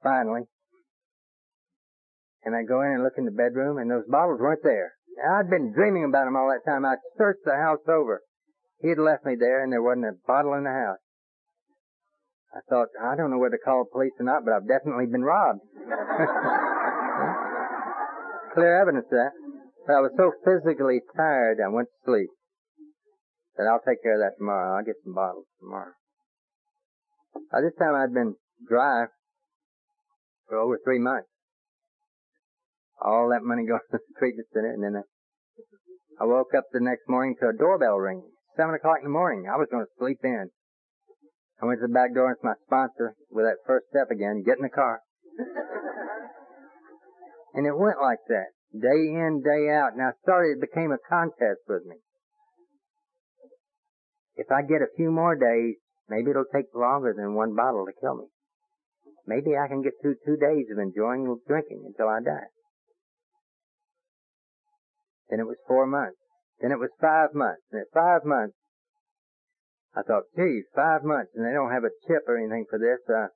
[0.02, 0.48] finally,
[2.40, 4.96] and I go in and look in the bedroom and those bottles weren't there.
[5.20, 6.88] I'd been dreaming about them all that time.
[6.88, 8.22] I searched the house over.
[8.80, 11.04] He had left me there and there wasn't a bottle in the house.
[12.56, 15.04] I thought, I don't know whether to call the police or not, but I've definitely
[15.12, 15.60] been robbed.
[18.56, 19.36] Clear evidence of that.
[19.86, 22.30] But I was so physically tired I went to sleep.
[23.58, 24.78] Said, I'll take care of that tomorrow.
[24.78, 25.92] I'll get some bottles tomorrow.
[27.50, 28.36] By this time I'd been
[28.66, 29.06] dry
[30.48, 31.28] for over three months.
[33.02, 36.80] All that money going to the treatment center and then I, I woke up the
[36.80, 38.30] next morning to a doorbell ringing.
[38.56, 39.46] Seven o'clock in the morning.
[39.50, 40.50] I was going to sleep in.
[41.62, 44.42] I went to the back door and it's my sponsor with that first step again,
[44.44, 45.02] get in the car.
[47.54, 48.54] and it went like that.
[48.72, 49.96] Day in, day out.
[49.96, 51.96] Now started, it became a contest with me.
[54.36, 55.74] If I get a few more days,
[56.10, 58.26] maybe it'll take longer than one bottle to kill me.
[59.26, 62.50] Maybe I can get through two days of enjoying drinking until I die.
[65.30, 66.18] Then it was four months.
[66.60, 67.62] Then it was five months.
[67.70, 68.58] And at five months,
[69.94, 72.98] I thought, gee, five months and they don't have a chip or anything for this.
[73.06, 73.30] Uh,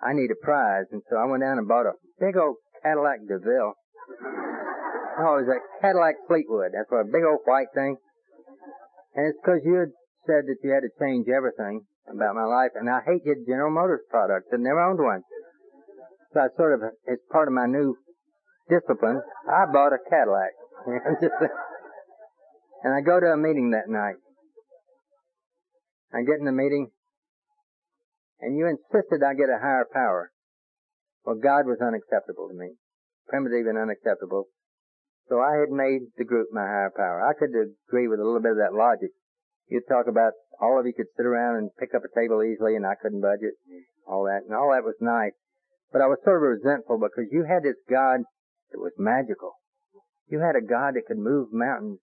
[0.00, 0.88] I need a prize.
[0.90, 3.76] And so I went down and bought a big old Cadillac DeVille.
[5.20, 6.72] Oh, it was a Cadillac Fleetwood.
[6.72, 7.96] That's what a big old white thing.
[9.14, 9.92] And it's because you
[10.26, 12.72] said that you had to change everything about my life.
[12.74, 14.48] And I hated General Motors products.
[14.52, 15.22] I'd never owned one.
[16.32, 17.96] So I sort of, as part of my new
[18.68, 20.52] discipline, I bought a Cadillac.
[22.82, 24.16] and I go to a meeting that night.
[26.12, 26.90] I get in the meeting,
[28.40, 30.30] and you insisted I get a higher power.
[31.24, 32.76] Well, God was unacceptable to me.
[33.28, 34.48] Primitive and unacceptable.
[35.28, 37.24] So I had made the group my higher power.
[37.24, 39.10] I could agree with a little bit of that logic.
[39.72, 42.76] You'd talk about all of you could sit around and pick up a table easily
[42.76, 43.56] and I couldn't budge it.
[44.04, 44.44] All that.
[44.44, 45.32] And all that was nice.
[45.88, 48.20] But I was sort of resentful because you had this God
[48.68, 49.56] that was magical.
[50.28, 52.00] You had a God that could move mountains,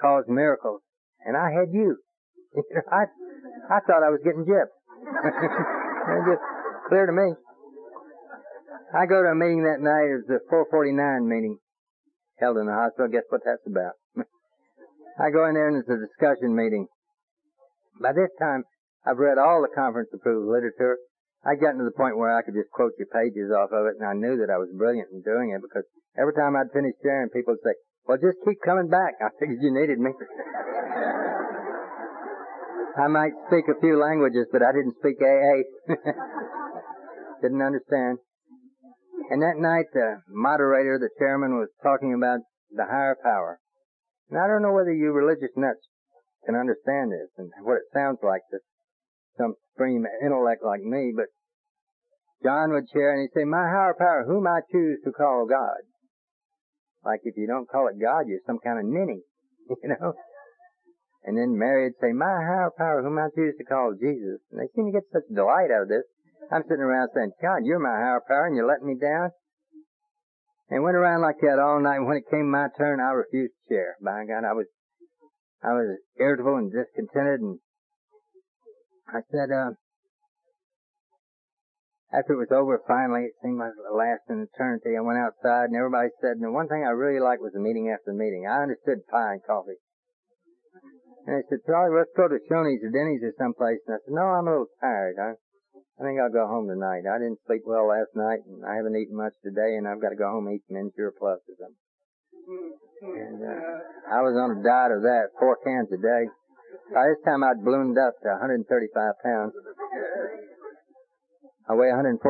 [0.00, 0.80] cause miracles,
[1.20, 1.96] and I had you.
[2.92, 3.04] I,
[3.68, 4.72] I thought I was getting gypped.
[5.04, 6.44] it just
[6.88, 7.32] clear to me.
[8.96, 10.08] I go to a meeting that night.
[10.08, 11.58] It was the 449 meeting
[12.40, 13.08] held in the hospital.
[13.08, 13.96] Guess what that's about?
[15.18, 16.86] I go in there and it's a discussion meeting.
[18.02, 18.64] By this time,
[19.06, 20.98] I've read all the conference approved literature.
[21.46, 24.00] I'd gotten to the point where I could just quote you pages off of it,
[24.00, 25.84] and I knew that I was brilliant in doing it because
[26.16, 27.76] every time I'd finish sharing, people would say,
[28.08, 29.20] well, just keep coming back.
[29.20, 30.10] I figured you needed me.
[32.96, 35.68] I might speak a few languages, but I didn't speak AA.
[37.42, 38.18] didn't understand.
[39.30, 42.40] And that night, the moderator, the chairman, was talking about
[42.70, 43.60] the higher power.
[44.34, 45.86] And I don't know whether you religious nuts
[46.42, 48.58] can understand this and what it sounds like to
[49.38, 51.30] some supreme intellect like me, but
[52.42, 55.86] John would share and he'd say, my higher power, whom I choose to call God.
[57.06, 59.22] Like if you don't call it God, you're some kind of ninny,
[59.70, 60.18] you know?
[61.22, 64.42] And then Mary would say, my higher power, whom I choose to call Jesus.
[64.50, 66.10] And they seem to get such delight out of this.
[66.50, 69.30] I'm sitting around saying, God, you're my higher power and you're letting me down.
[70.74, 72.02] And went around like that all night.
[72.02, 73.94] And when it came my turn, I refused to share.
[74.02, 74.66] By God, I was,
[75.62, 77.62] I was irritable and discontented and
[79.06, 79.78] I said, uh,
[82.10, 85.70] after it was over finally, it seemed like the last in eternity, I went outside
[85.70, 88.18] and everybody said, and the one thing I really liked was the meeting after the
[88.18, 88.50] meeting.
[88.50, 89.78] I understood pie and coffee.
[91.30, 93.78] And they said, Charlie, let's go to Shoney's or Denny's or someplace.
[93.86, 95.22] And I said, no, I'm a little tired.
[95.22, 95.38] I,
[95.94, 97.06] I think I'll go home tonight.
[97.06, 100.10] I didn't sleep well last night and I haven't eaten much today and I've got
[100.10, 101.84] to go home and eat some Ensure Plus or something.
[103.14, 103.78] And, uh,
[104.10, 106.26] I was on a diet of that, four cans a day.
[106.90, 108.66] By this time I'd ballooned up to 135
[109.22, 109.54] pounds.
[111.64, 112.20] I weigh 145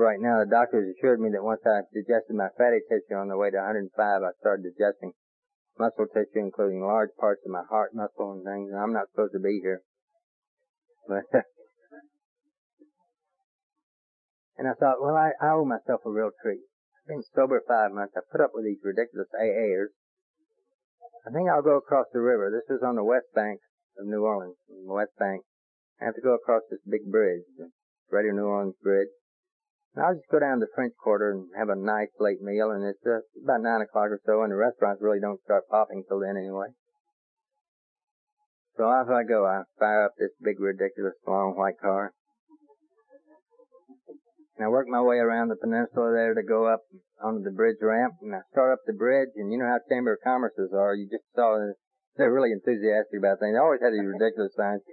[0.00, 0.40] right now.
[0.40, 3.60] The doctors assured me that once I digested my fatty tissue on the way to
[3.60, 5.12] 105, I started digesting
[5.78, 8.72] muscle tissue, including large parts of my heart muscle and things.
[8.72, 9.82] And I'm not supposed to be here.
[11.06, 11.28] But,
[14.60, 16.60] And I thought, well, I, I owe myself a real treat.
[16.60, 18.12] I've been sober five months.
[18.12, 19.96] I put up with these ridiculous AAers.
[21.24, 22.52] I think I'll go across the river.
[22.52, 23.64] This is on the west bank
[23.96, 25.48] of New Orleans, on the west bank.
[25.96, 27.72] I have to go across this big bridge, the
[28.12, 29.08] Greater New Orleans Bridge.
[29.96, 32.68] And I'll just go down to the French Quarter and have a nice late meal,
[32.68, 36.04] and it's uh, about nine o'clock or so, and the restaurants really don't start popping
[36.04, 36.68] till then anyway.
[38.76, 39.48] So off I go.
[39.48, 42.12] I fire up this big, ridiculous, long white car.
[44.60, 46.84] And I work my way around the peninsula there to go up
[47.24, 50.12] onto the bridge ramp, and I start up the bridge, and you know how Chamber
[50.12, 50.92] of Commerce's are.
[50.92, 51.56] You just saw
[52.18, 53.56] they're really enthusiastic about things.
[53.56, 54.84] They always had these ridiculous signs.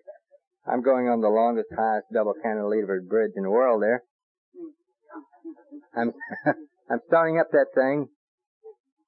[0.64, 4.08] I'm going on the longest, highest double cantilevered bridge in the world there.
[5.92, 6.16] I'm,
[6.90, 8.08] I'm starting up that thing,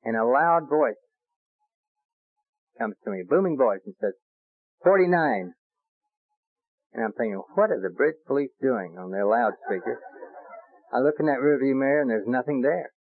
[0.03, 0.99] and a loud voice
[2.77, 4.19] comes to me, booming voice, and says,
[4.83, 5.55] 49.
[6.91, 10.03] And I'm thinking, what are the bridge police doing on their loudspeaker?
[10.93, 12.91] I look in that rearview mirror and there's nothing there.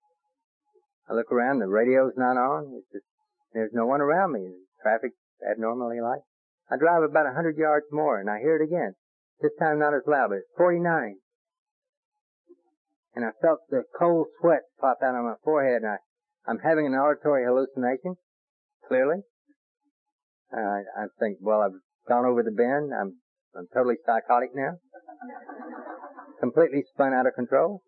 [1.09, 2.83] I look around, the radio's not on.
[2.93, 3.05] Just,
[3.53, 4.53] there's no one around me.
[4.81, 5.11] Traffic
[5.41, 6.21] abnormally light.
[6.71, 8.93] I drive about a hundred yards more and I hear it again.
[9.41, 11.17] This time not as loud, but it's 49
[13.15, 15.97] and I felt the cold sweat pop out on my forehead, and I,
[16.47, 18.15] I'm having an auditory hallucination,
[18.87, 19.21] clearly.
[20.53, 22.91] Uh, I think, well, I've gone over the bend.
[22.93, 23.17] I'm,
[23.57, 24.79] I'm totally psychotic now.
[26.39, 27.81] Completely spun out of control.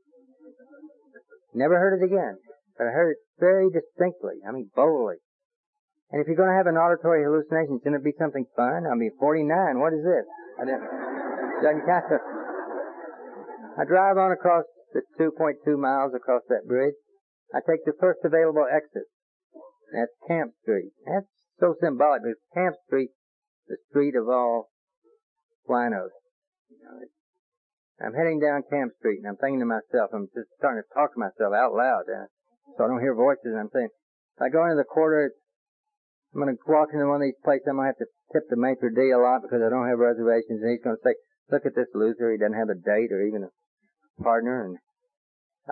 [1.53, 2.37] Never heard it again,
[2.77, 4.39] but I heard it very distinctly.
[4.47, 5.19] I mean, boldly.
[6.11, 8.83] And if you're going to have an auditory hallucination, shouldn't it be something fun?
[8.83, 9.47] I mean, 49.
[9.79, 10.27] What is this?
[10.59, 10.83] I didn't.
[11.63, 12.11] Doesn't count.
[13.79, 16.95] I drive on across the 2.2 miles across that bridge.
[17.55, 19.07] I take the first available exit.
[19.93, 20.91] That's Camp Street.
[21.05, 21.27] That's
[21.59, 23.11] so symbolic because Camp Street,
[23.67, 24.71] the street of all
[25.67, 26.11] winos.
[26.67, 26.99] You know,
[28.01, 31.13] I'm heading down Camp Street and I'm thinking to myself, I'm just starting to talk
[31.13, 32.25] to myself out loud, uh,
[32.73, 33.53] so I don't hear voices.
[33.53, 35.37] I'm saying, if I go into the quarter,
[36.33, 37.67] I'm going to walk into one of these places.
[37.69, 40.63] I might have to tip the maitre d' a lot because I don't have reservations,
[40.63, 41.19] and he's going to say,
[41.51, 42.31] "Look at this loser.
[42.31, 43.51] He doesn't have a date or even a
[44.23, 44.79] partner, and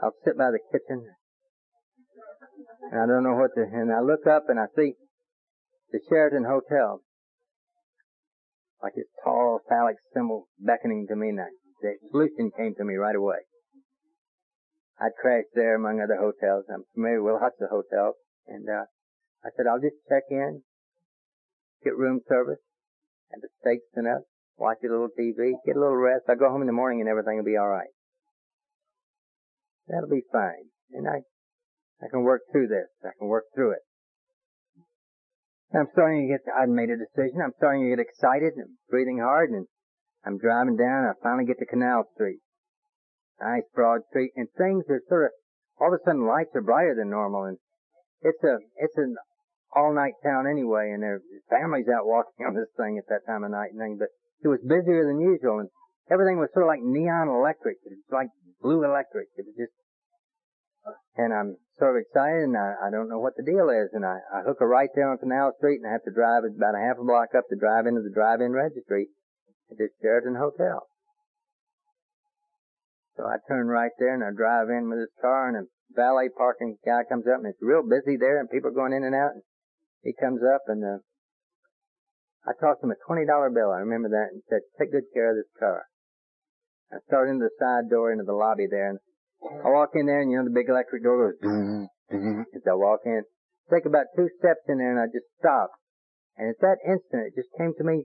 [0.03, 1.07] I'll sit by the kitchen,
[2.91, 4.99] and I don't know what to, and I look up and I see
[5.91, 7.01] the Sheraton Hotel,
[8.83, 11.49] like this tall phallic symbol beckoning to me, and I,
[11.81, 13.47] the solution came to me right away.
[14.99, 16.65] I'd crashed there among other hotels.
[16.67, 18.15] I'm familiar with lots of hotels,
[18.47, 18.85] and uh,
[19.43, 20.63] I said I'll just check in,
[21.83, 22.59] get room service,
[23.31, 24.23] have the steak sent up,
[24.57, 26.27] watch a little TV, get a little rest.
[26.27, 27.93] I'll go home in the morning and everything will be all right.
[29.87, 30.69] That'll be fine.
[30.91, 31.23] And I,
[32.03, 32.91] I can work through this.
[33.03, 33.83] I can work through it.
[35.73, 37.41] I'm starting to get, I've made a decision.
[37.45, 39.67] I'm starting to get excited and breathing hard and
[40.25, 41.05] I'm driving down.
[41.05, 42.39] And I finally get to Canal Street.
[43.39, 45.31] Nice broad street and things are sort of,
[45.79, 47.57] all of a sudden lights are brighter than normal and
[48.19, 49.15] it's a, it's an
[49.71, 53.47] all night town anyway and there's families out walking on this thing at that time
[53.47, 54.11] of night and things, but
[54.43, 55.71] it was busier than usual and
[56.11, 57.79] everything was sort of like neon electric.
[57.87, 58.27] It's like
[58.59, 59.31] blue electric.
[59.39, 59.71] It was just
[61.15, 63.91] and I'm sort of excited, and I, I don't know what the deal is.
[63.91, 66.47] And I, I hook a right there on Canal Street, and I have to drive
[66.47, 69.11] about a half a block up to drive into the drive-in registry
[69.71, 70.87] at this Sheraton Hotel.
[73.17, 75.63] So I turn right there, and I drive in with this car, and a
[75.93, 79.03] valet parking guy comes up, and it's real busy there, and people are going in
[79.03, 79.35] and out.
[79.35, 79.43] And
[80.01, 80.99] he comes up, and uh,
[82.47, 83.71] I tossed him a twenty dollar bill.
[83.71, 85.85] I remember that, and said, "Take good care of this car."
[86.91, 88.99] I started into the side door into the lobby there, and
[89.41, 92.61] I walk in there and you know the big electric door goes boom, boom as
[92.67, 93.23] I walk in.
[93.71, 95.71] Take about two steps in there and I just stop.
[96.35, 98.03] And at that instant it just came to me,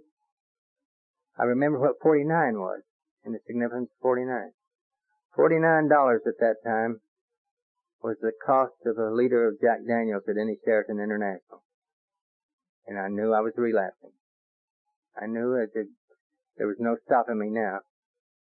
[1.38, 2.82] I remember what 49 was
[3.24, 4.52] and the significance of 49.
[5.36, 7.00] $49 at that time
[8.02, 11.64] was the cost of a liter of Jack Daniels at any Sheraton International.
[12.86, 14.12] And I knew I was relapsing.
[15.16, 15.88] I knew that
[16.56, 17.80] there was no stopping me now.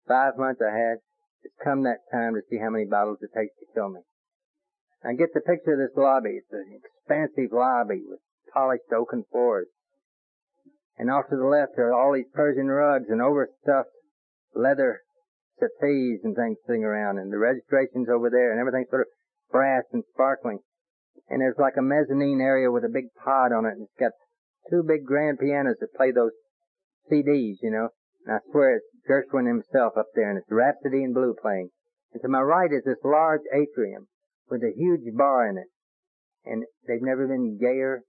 [0.09, 0.99] Five months I had
[1.43, 4.01] it's come that time to see how many bottles it takes to kill me.
[5.03, 6.37] I get the picture of this lobby.
[6.37, 8.21] It's an expansive lobby with
[8.53, 9.69] polished oaken floors.
[11.01, 13.89] And off to the left are all these Persian rugs and overstuffed
[14.53, 15.01] leather
[15.57, 19.13] settees and things sitting around and the registration's over there and everything's sort of
[19.51, 20.61] brass and sparkling.
[21.31, 24.13] And there's like a mezzanine area with a big pod on it and it's got
[24.69, 26.37] two big grand pianos that play those
[27.11, 27.89] CDs, you know.
[28.27, 31.71] And I swear it's Gershwin himself up there, and it's Rhapsody in Blue playing.
[32.13, 34.09] And to my right is this large atrium
[34.51, 35.69] with a huge bar in it.
[36.45, 38.03] And they've never been gayer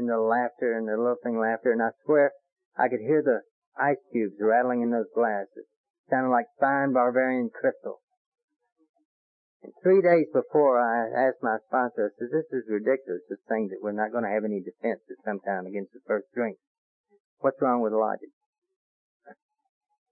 [0.00, 1.72] than the laughter and the thing laughter.
[1.76, 2.32] And I swear
[2.72, 3.44] I could hear the
[3.76, 5.68] ice cubes rattling in those glasses.
[6.08, 8.00] Sounding like fine Bavarian crystal.
[9.62, 13.68] And three days before, I asked my sponsor, I said, this is ridiculous, this thing
[13.68, 16.56] that we're not going to have any defense at some time against the first drink.
[17.44, 18.32] What's wrong with logic?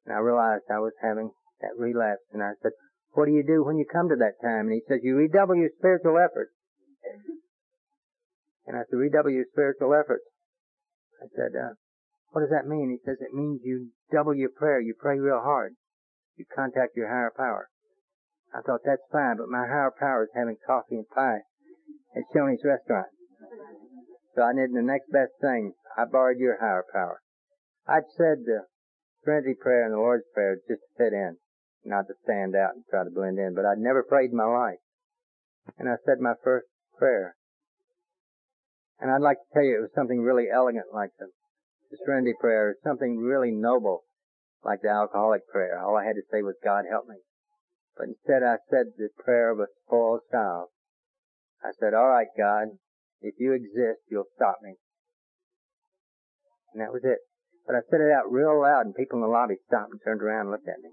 [0.05, 1.33] And I realized I was having
[1.65, 2.77] that relapse, and I said,
[3.17, 4.69] what do you do when you come to that time?
[4.69, 6.53] And he says, you redouble your spiritual efforts.
[8.69, 10.29] And I said, redouble your spiritual efforts.
[11.25, 11.73] I said, uh,
[12.37, 12.93] what does that mean?
[12.93, 14.79] He says, it means you double your prayer.
[14.79, 15.73] You pray real hard.
[16.37, 17.73] You contact your higher power.
[18.53, 21.49] I thought that's fine, but my higher power is having coffee and pie
[22.15, 23.09] at Shoney's restaurant.
[24.37, 25.73] So I did the next best thing.
[25.97, 27.21] I borrowed your higher power.
[27.89, 28.69] I'd said the
[29.25, 31.37] Serenity prayer and the Lord's prayer just to fit in,
[31.85, 34.47] not to stand out and try to blend in, but I'd never prayed in my
[34.47, 34.79] life.
[35.77, 37.35] And I said my first prayer.
[39.01, 41.27] And I'd like to tell you it was something really elegant like the,
[41.91, 44.05] the Serenity prayer, something really noble
[44.65, 45.79] like the alcoholic prayer.
[45.79, 47.17] All I had to say was, God help me.
[47.97, 50.69] But instead I said the prayer of a spoiled child.
[51.63, 52.79] I said, all right, God,
[53.21, 54.75] if you exist, you'll stop me.
[56.73, 57.19] And that was it.
[57.67, 60.23] But I said it out real loud and people in the lobby stopped and turned
[60.23, 60.91] around and looked at me.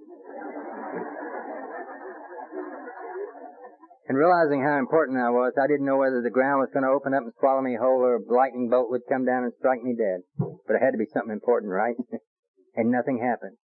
[4.08, 6.94] And realizing how important I was, I didn't know whether the ground was going to
[6.94, 9.82] open up and swallow me whole or a lightning bolt would come down and strike
[9.82, 10.22] me dead.
[10.38, 11.98] But it had to be something important, right?
[12.76, 13.58] and nothing happened.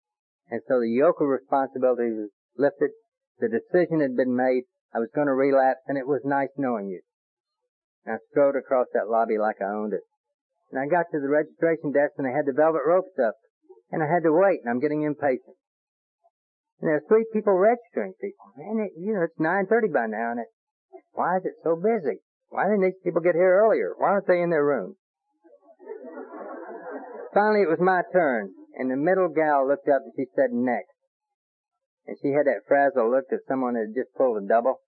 [0.49, 2.91] And so the yoke of responsibility was lifted
[3.39, 4.67] the decision had been made.
[4.93, 7.01] I was going to relapse, and it was nice knowing you.
[8.05, 10.03] And I strode across that lobby like I owned it.
[10.71, 13.35] And I got to the registration desk, and they had the velvet ropes up.
[13.91, 15.55] And I had to wait, and I'm getting impatient.
[16.79, 18.53] And there's three people registering people.
[18.57, 20.47] And it, you know, it's 9.30 by now, and it,
[21.13, 22.19] why is it so busy?
[22.49, 23.93] Why didn't these people get here earlier?
[23.97, 24.95] Why aren't they in their rooms?
[27.33, 30.95] Finally, it was my turn, and the middle gal looked up and she said, next
[32.09, 34.81] and she had that frazzled look of someone that had just pulled a double.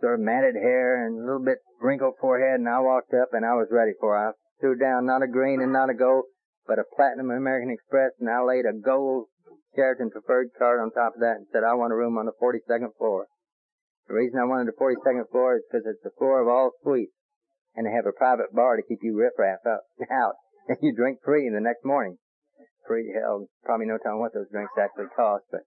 [0.00, 3.44] Sort of matted hair and a little bit wrinkled forehead, and I walked up and
[3.44, 4.30] I was ready for her.
[4.30, 6.30] I threw down not a green and not a gold,
[6.64, 9.26] but a platinum American Express, and I laid a gold
[9.78, 12.34] Sheraton preferred card on top of that and said, I want a room on the
[12.34, 13.30] 42nd floor.
[14.10, 17.14] The reason I wanted the 42nd floor is because it's the floor of all suites,
[17.78, 20.34] and they have a private bar to keep you riffraff up, out,
[20.66, 22.18] and you drink free the next morning.
[22.88, 25.62] Free hell, probably no telling what those drinks actually cost, but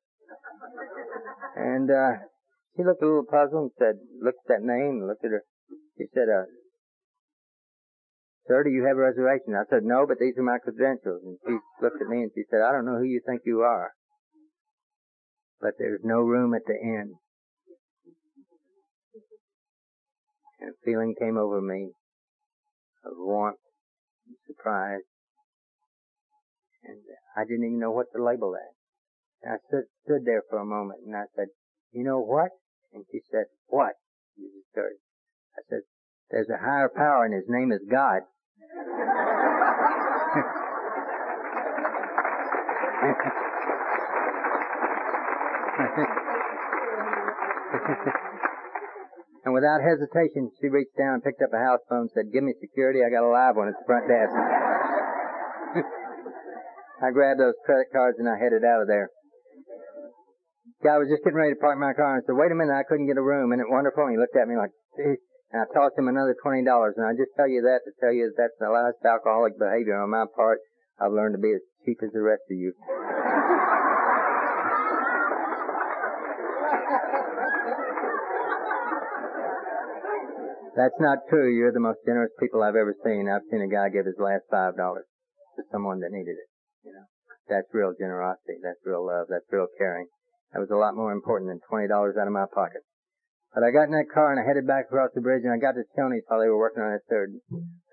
[1.55, 2.27] and uh,
[2.75, 5.43] she looked a little puzzled and said, looked at that name, looked at her.
[5.97, 6.49] She said, uh,
[8.47, 9.53] Sir, do you have a reservation?
[9.53, 11.21] I said, no, but these are my credentials.
[11.23, 13.61] And she looked at me and she said, I don't know who you think you
[13.61, 13.93] are,
[15.61, 17.13] but there's no room at the inn.
[20.59, 21.91] And a feeling came over me
[23.05, 23.59] of warmth
[24.27, 25.01] and surprise.
[26.83, 26.97] And
[27.37, 28.73] I didn't even know what to label that.
[29.43, 31.47] And I stood, stood there for a moment and I said,
[31.91, 32.49] you know what?
[32.93, 33.93] And she said, what?
[34.39, 35.81] I said,
[36.31, 38.21] there's a higher power and his name is God.
[49.45, 52.43] and without hesitation, she reached down and picked up a house phone and said, give
[52.43, 54.31] me security, I got a live one at the front desk.
[57.03, 59.09] I grabbed those credit cards and I headed out of there
[60.81, 62.83] guy was just getting ready to park my car and said, wait a minute, I
[62.83, 63.53] couldn't get a room.
[63.53, 64.09] And it wonderful.
[64.09, 65.21] And he looked at me like, Gee.
[65.53, 66.65] and I tossed him another $20.
[66.65, 70.01] And I just tell you that to tell you that that's the last alcoholic behavior
[70.01, 70.59] on my part.
[70.97, 72.73] I've learned to be as cheap as the rest of you.
[80.81, 81.45] That's not true.
[81.45, 83.29] You're the most generous people I've ever seen.
[83.29, 85.05] I've seen a guy give his last five dollars
[85.53, 86.49] to someone that needed it.
[86.81, 87.05] You know,
[87.45, 88.57] that's real generosity.
[88.65, 89.29] That's real love.
[89.29, 90.09] That's real caring.
[90.49, 92.81] That was a lot more important than twenty dollars out of my pocket.
[93.53, 95.61] But I got in that car and I headed back across the bridge and I
[95.61, 97.37] got to Tony's while they were working on that third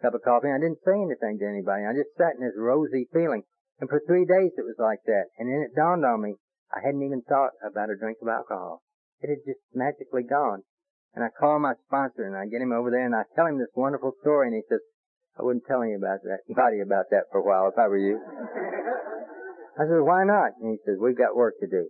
[0.01, 0.49] cup of coffee.
[0.49, 1.85] I didn't say anything to anybody.
[1.85, 3.45] I just sat in this rosy feeling.
[3.85, 5.29] And for three days it was like that.
[5.37, 6.41] And then it dawned on me
[6.73, 8.81] I hadn't even thought about a drink of alcohol.
[9.21, 10.65] It had just magically gone.
[11.15, 13.59] And I call my sponsor and I get him over there and I tell him
[13.59, 14.81] this wonderful story and he says,
[15.39, 17.99] I wouldn't tell any about that, anybody about that for a while if I were
[17.99, 18.19] you.
[19.79, 20.59] I said, why not?
[20.59, 21.87] And he says, we've got work to do.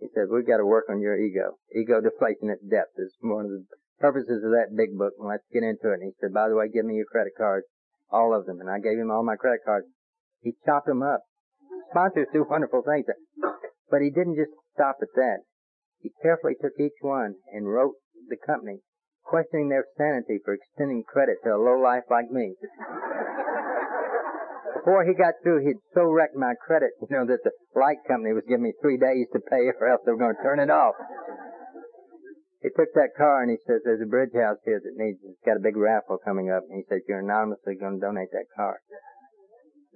[0.00, 1.56] He said, we've got to work on your ego.
[1.76, 3.64] Ego deflation at depth is one of the
[4.00, 5.12] purposes of that big book.
[5.20, 6.00] And let's get into it.
[6.00, 7.64] And he said, by the way, give me your credit cards.
[8.12, 8.60] All of them.
[8.60, 9.86] And I gave him all my credit cards.
[10.40, 11.24] He chopped them up.
[11.90, 13.06] Sponsors do wonderful things.
[13.90, 15.44] But he didn't just stop at that.
[16.04, 17.96] He carefully took each one and wrote
[18.28, 18.84] the company,
[19.24, 22.54] questioning their sanity for extending credit to a low life like me
[24.84, 28.36] before he got through, he'd so wrecked my credit, you know, that the light company
[28.36, 30.68] was giving me three days to pay or else they were going to turn it
[30.68, 30.92] off.
[32.60, 35.40] he took that car and he says, there's a bridge house here that needs, it's
[35.40, 36.68] got a big raffle coming up.
[36.68, 38.84] And he says, you're anonymously going to donate that car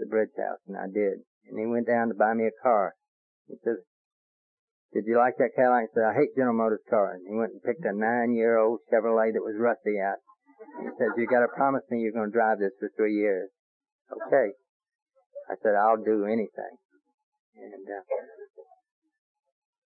[0.01, 0.63] the bridge house.
[0.65, 1.21] And I did.
[1.51, 2.95] And he went down to buy me a car.
[3.45, 3.85] He says,
[4.93, 5.93] did you like that Cadillac?
[5.93, 7.21] I said, I hate General Motors cars.
[7.21, 10.17] He went and picked a nine-year-old Chevrolet that was rusty out.
[10.81, 13.53] He says, you got to promise me you're going to drive this for three years.
[14.09, 14.57] Okay.
[15.53, 16.75] I said, I'll do anything.
[17.57, 18.05] And, uh,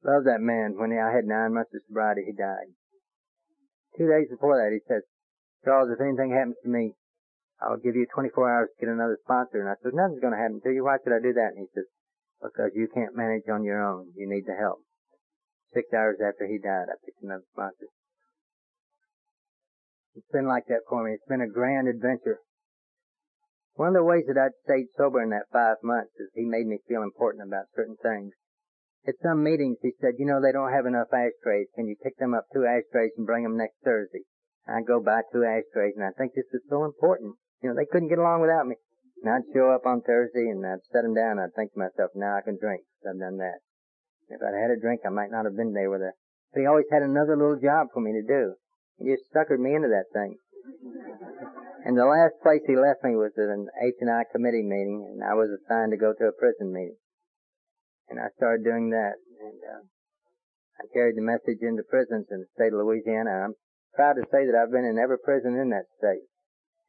[0.05, 0.77] love that man.
[0.77, 2.69] When I had nine months of sobriety, he died.
[3.97, 5.01] Two days before that, he says,
[5.65, 6.93] Charles, if anything happens to me,
[7.61, 9.61] I'll give you 24 hours to get another sponsor.
[9.61, 10.85] And I said, nothing's going to happen to you.
[10.85, 11.57] Why should I do that?
[11.57, 11.89] And he says,
[12.41, 14.13] because you can't manage on your own.
[14.17, 14.81] You need the help.
[15.73, 17.87] Six hours after he died, I picked another sponsor.
[20.15, 21.13] It's been like that for me.
[21.13, 22.39] It's been a grand adventure.
[23.75, 26.67] One of the ways that I'd stayed sober in that five months is he made
[26.67, 28.35] me feel important about certain things.
[29.07, 31.71] At some meetings, he said, you know, they don't have enough ashtrays.
[31.73, 34.27] Can you pick them up two ashtrays and bring them next Thursday?
[34.67, 37.35] I'd go buy two ashtrays, and I think this is so important.
[37.63, 38.75] You know, they couldn't get along without me.
[39.23, 41.79] And I'd show up on Thursday, and I'd set them down, and I'd think to
[41.79, 42.83] myself, now I can drink.
[43.07, 43.65] I've done that.
[44.31, 46.15] If I'd had a drink, I might not have been there with her.
[46.53, 48.55] But he always had another little job for me to do.
[48.97, 50.37] He just suckered me into that thing.
[51.83, 55.33] And the last place he left me was at an H&I committee meeting, and I
[55.33, 56.97] was assigned to go to a prison meeting.
[58.09, 59.81] And I started doing that, and uh,
[60.77, 63.49] I carried the message into prisons in the state of Louisiana.
[63.49, 63.55] I'm
[63.95, 66.27] proud to say that I've been in every prison in that state,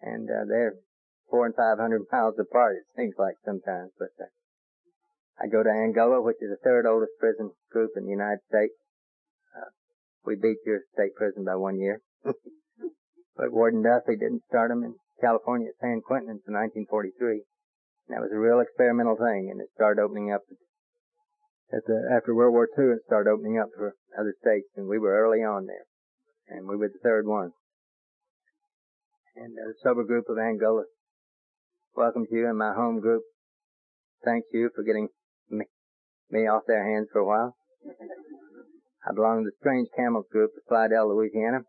[0.02, 0.76] and uh, they're
[1.30, 2.76] four and five hundred miles apart.
[2.76, 4.28] It seems like sometimes, but uh,
[5.40, 8.74] I go to Angola, which is the third oldest prison group in the United States.
[9.56, 9.70] Uh,
[10.24, 12.00] we beat your state prison by one year.
[12.24, 17.44] but Warden Duffy didn't start them in California at San Quentin until 1943.
[18.08, 20.42] And that was a real experimental thing, and it started opening up
[21.70, 22.92] the, after World War II.
[22.92, 25.86] It started opening up for other states, and we were early on there,
[26.48, 27.52] and we were the third one.
[29.34, 30.84] And the sober group of Angola
[31.96, 33.22] welcomes you, and my home group
[34.24, 35.08] thanks you for getting
[35.52, 35.66] me,
[36.30, 37.56] me off their hands for a while.
[39.06, 41.66] I belong to the Strange Camels group of Slidell, Louisiana.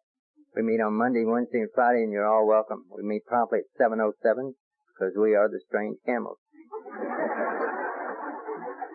[0.55, 2.85] We meet on Monday, Wednesday, and Friday, and you're all welcome.
[2.95, 4.53] We meet promptly at 7.07
[4.93, 6.37] because we are the Strange Camels.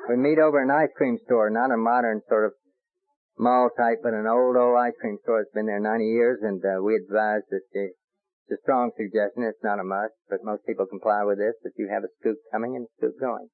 [0.09, 2.53] we meet over an ice cream store, not a modern sort of
[3.36, 6.62] mall type, but an old, old ice cream store that's been there 90 years, and
[6.64, 7.91] uh, we advise that uh,
[8.47, 9.43] it's a strong suggestion.
[9.43, 12.39] It's not a must, but most people comply with this, that you have a scoop
[12.53, 13.49] coming and a scoop going.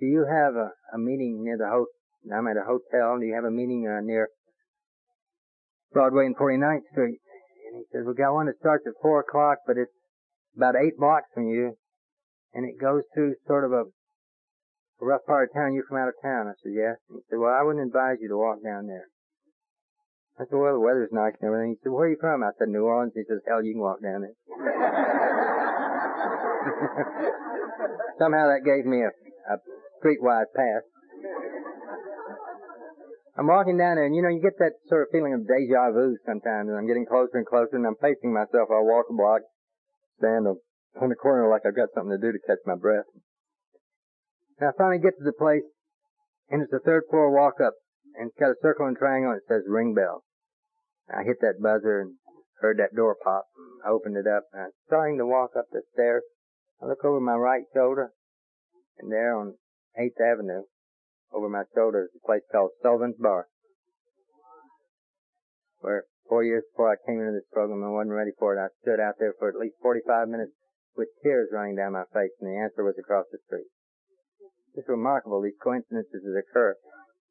[0.00, 1.90] do you have a, a meeting near the host?
[2.30, 3.18] I'm at a hotel.
[3.18, 4.28] Do you have a meeting uh, near
[5.92, 7.20] Broadway and 49th Street?
[7.66, 9.92] And he says, we've got one that starts at 4 o'clock, but it's
[10.56, 11.76] about 8 blocks from you,
[12.54, 13.84] and it goes through sort of a,
[15.00, 15.74] a rough part of town.
[15.74, 16.48] You're from out of town?
[16.48, 16.96] I said, yes.
[17.08, 19.06] And he said, well, I wouldn't advise you to walk down there.
[20.38, 21.70] I said, well, the weather's nice and everything.
[21.74, 22.44] He said, where are you from?
[22.46, 23.12] I said, New Orleans.
[23.14, 24.34] He says, hell, you can walk down there.
[28.22, 29.10] Somehow that gave me a,
[29.50, 29.58] a
[29.98, 30.84] streetwise path.
[33.38, 35.94] I'm walking down there, and you know, you get that sort of feeling of deja
[35.94, 38.66] vu sometimes, and I'm getting closer and closer, and I'm pacing myself.
[38.70, 39.42] I'll walk a block,
[40.18, 43.06] stand on the corner like I've got something to do to catch my breath.
[44.58, 45.62] And I finally get to the place,
[46.50, 47.74] and it's the third floor walk up
[48.18, 50.24] and it's got a circle and triangle and it says ring bell.
[51.08, 52.16] I hit that buzzer and
[52.60, 53.46] heard that door pop.
[53.86, 56.22] I opened it up and I was starting to walk up the stairs.
[56.82, 58.10] I look over my right shoulder
[58.98, 59.54] and there on
[59.98, 60.62] 8th Avenue,
[61.34, 63.46] over my shoulder is a place called Sullivan's Bar.
[65.80, 68.68] Where four years before I came into this program and wasn't ready for it, I
[68.82, 70.52] stood out there for at least 45 minutes
[70.96, 73.70] with tears running down my face and the answer was across the street.
[74.74, 76.74] It's remarkable these coincidences that occur.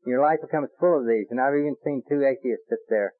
[0.05, 3.13] Your life becomes full of these and I've even seen two atheists sit there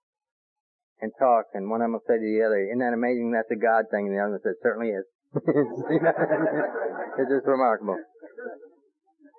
[0.99, 3.51] and talk and one of them will say to the other, isn't that amazing that's
[3.51, 4.07] a God thing?
[4.07, 5.05] And the other one says, certainly is.
[5.35, 7.99] it's just remarkable.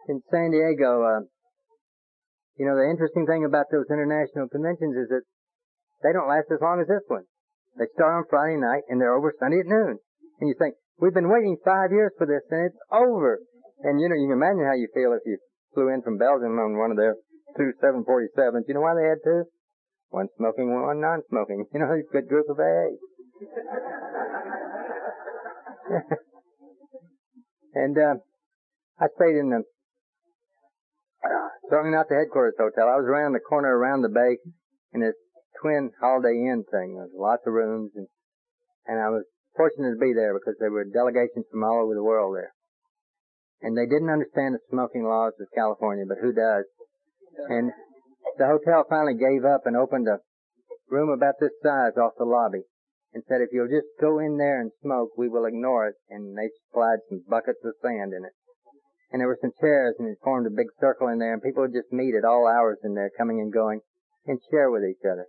[0.09, 1.20] In San Diego, uh,
[2.56, 5.22] you know, the interesting thing about those international conventions is that
[6.02, 7.28] they don't last as long as this one.
[7.76, 10.00] They start on Friday night and they're over Sunday at noon.
[10.40, 13.38] And you think, we've been waiting five years for this and it's over.
[13.84, 15.38] And you know, you can imagine how you feel if you
[15.76, 17.14] flew in from Belgium on one of their
[17.54, 18.66] two 747s.
[18.66, 19.44] You know why they had two?
[20.09, 21.66] One smoking, one non-smoking.
[21.70, 22.96] You know, a good group of AA.
[27.74, 28.14] and, uh,
[28.98, 29.62] I stayed in the,
[31.71, 32.89] certainly not the headquarters hotel.
[32.89, 34.39] I was around the corner around the bay
[34.93, 35.16] in this
[35.61, 36.95] twin Holiday Inn thing.
[36.95, 38.07] There was lots of rooms and,
[38.87, 39.25] and I was
[39.57, 42.55] fortunate to be there because there were delegations from all over the world there.
[43.61, 46.64] And they didn't understand the smoking laws of California, but who does?
[47.51, 47.73] And
[48.39, 50.23] the hotel finally gave up and opened a
[50.89, 52.62] room about this size off the lobby
[53.12, 55.97] and said, if you'll just go in there and smoke, we will ignore it.
[56.09, 58.38] And they supplied some buckets of sand in it.
[59.11, 61.62] And there were some chairs and it formed a big circle in there and people
[61.62, 63.80] would just meet at all hours in there coming and going
[64.26, 65.26] and share with each other.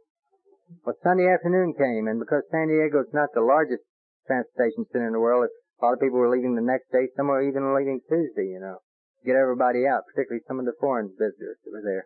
[0.86, 3.82] Well, Sunday afternoon came, and because San Diego is not the largest
[4.27, 7.09] transportation center in the world, a lot of people were leaving the next day.
[7.17, 10.77] Some were even leaving Tuesday, you know, to get everybody out, particularly some of the
[10.80, 12.05] foreign visitors that were there.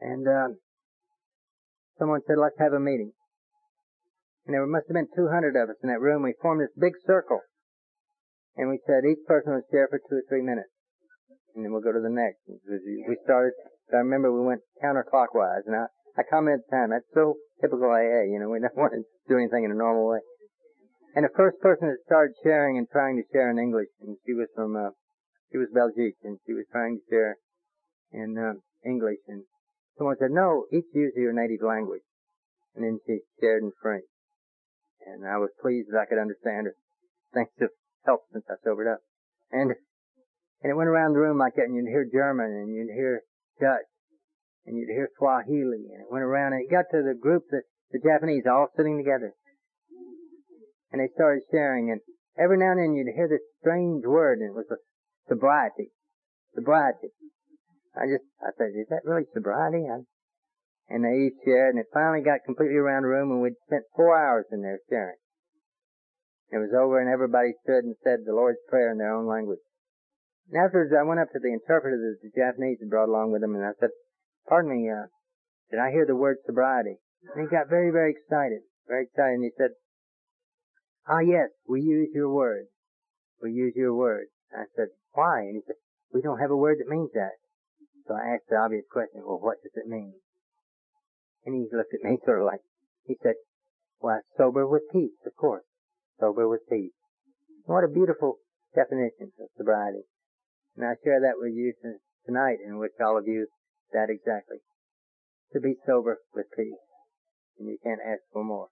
[0.00, 0.48] And uh,
[1.98, 3.12] someone said, let's have a meeting.
[4.46, 6.22] And there must have been 200 of us in that room.
[6.22, 7.40] We formed this big circle.
[8.58, 10.74] And we said each person would share for two or three minutes.
[11.54, 12.42] And then we'll go to the next.
[12.50, 13.54] We started,
[13.94, 15.62] I remember we went counterclockwise.
[15.70, 15.86] And I,
[16.18, 19.62] I commented time, that's so typical AA, you know, we don't want to do anything
[19.62, 20.18] in a normal way.
[21.14, 24.34] And the first person that started sharing and trying to share in English, and she
[24.34, 24.90] was from, uh,
[25.50, 27.38] she was Belgique, and she was trying to share
[28.12, 29.44] in uh, English, and
[29.96, 32.02] someone said, no, each use your native language.
[32.74, 34.04] And then she shared in French.
[35.06, 36.74] And I was pleased that I could understand her,
[37.32, 37.70] thanks to
[38.08, 39.04] help since I sobered up.
[39.52, 39.76] And,
[40.64, 43.28] and it went around the room like that, and you'd hear German, and you'd hear
[43.60, 43.84] Dutch,
[44.64, 47.68] and you'd hear Swahili, and it went around, and it got to the group that
[47.92, 49.36] the Japanese all sitting together,
[50.92, 52.00] and they started sharing, and
[52.40, 54.64] every now and then you'd hear this strange word, and it was
[55.28, 55.92] sobriety,
[56.54, 57.12] sobriety.
[57.96, 59.84] I just, I said, is that really sobriety?
[59.88, 60.04] I,
[60.88, 63.84] and they each shared, and it finally got completely around the room, and we'd spent
[63.96, 65.20] four hours in there sharing.
[66.50, 69.60] It was over, and everybody stood and said the Lord's Prayer in their own language.
[70.50, 73.42] And afterwards, I went up to the interpreter that the Japanese had brought along with
[73.42, 73.90] them, and I said,
[74.48, 75.12] pardon me, uh,
[75.70, 76.96] did I hear the word sobriety?
[77.34, 79.76] And he got very, very excited, very excited, and he said,
[81.08, 82.66] ah yes, we use your word.
[83.42, 84.26] We use your word.
[84.52, 85.40] I said, why?
[85.40, 85.76] And he said,
[86.12, 87.36] we don't have a word that means that.
[88.06, 90.14] So I asked the obvious question, well, what does it mean?
[91.44, 92.60] And he looked at me sort of like,
[93.04, 93.34] he said,
[94.00, 95.67] well, sober with peace, of course.
[96.20, 96.92] Sober with peace.
[97.64, 98.38] What a beautiful
[98.74, 100.02] definition of sobriety.
[100.76, 101.74] And I share that with you
[102.26, 103.46] tonight in which all of you
[103.92, 104.58] that exactly.
[105.52, 106.80] To be sober with peace.
[107.58, 108.68] And you can't ask for more.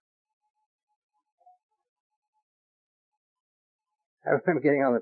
[4.25, 5.01] I remember getting on the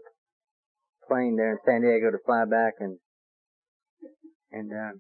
[1.08, 2.98] plane there in San Diego to fly back and,
[4.52, 4.98] and, uh,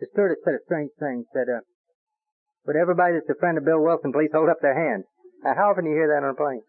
[0.00, 1.62] the stewardess said a strange thing, said, uh,
[2.66, 5.04] would everybody that's a friend of Bill Wilson please hold up their hand?
[5.44, 6.64] Now, how often do you hear that on a plane?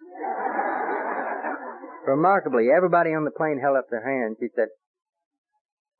[2.05, 4.35] Remarkably, everybody on the plane held up their hand.
[4.39, 4.67] She said,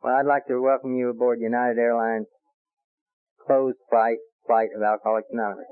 [0.04, 2.28] well, I'd like to welcome you aboard United Airlines
[3.48, 5.66] closed flight flight of Alcoholics Anonymous.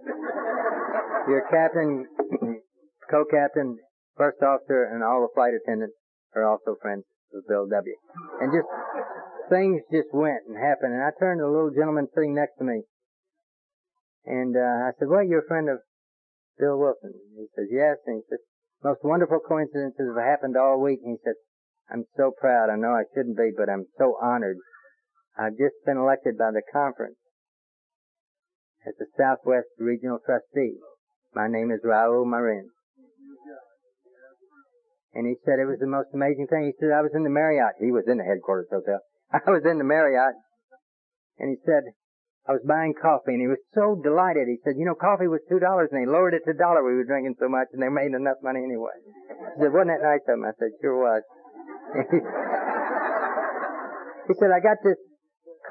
[1.28, 2.08] Your captain,
[3.12, 3.78] co-captain,
[4.18, 5.96] first officer, and all the flight attendants
[6.36, 7.04] are also friends
[7.36, 7.96] of Bill W.
[8.42, 8.66] And just
[9.50, 10.94] things just went and happened.
[10.94, 12.82] And I turned to the little gentleman sitting next to me,
[14.26, 15.78] and uh, I said, "Well, you're a friend of
[16.58, 18.40] Bill Wilson." He says, "Yes." And he says,
[18.84, 21.36] "Most wonderful coincidences have happened all week." And he says,
[21.90, 22.70] I'm so proud.
[22.70, 24.58] I know I shouldn't be, but I'm so honored.
[25.38, 27.18] I've just been elected by the conference
[28.88, 30.78] as the Southwest Regional Trustee.
[31.34, 32.70] My name is Raul Marin.
[35.14, 36.66] And he said it was the most amazing thing.
[36.66, 37.78] He said I was in the Marriott.
[37.80, 39.00] He was in the headquarters hotel.
[39.32, 40.34] I was in the Marriott,
[41.38, 41.94] and he said,
[42.44, 44.52] I was buying coffee, and he was so delighted.
[44.52, 46.84] He said, you know, coffee was $2, and they lowered it to a dollar.
[46.84, 49.00] We were drinking so much, and they made enough money anyway.
[49.56, 50.44] He said, wasn't that nice of him?
[50.44, 51.24] I said, sure was.
[54.28, 55.00] he said, I got this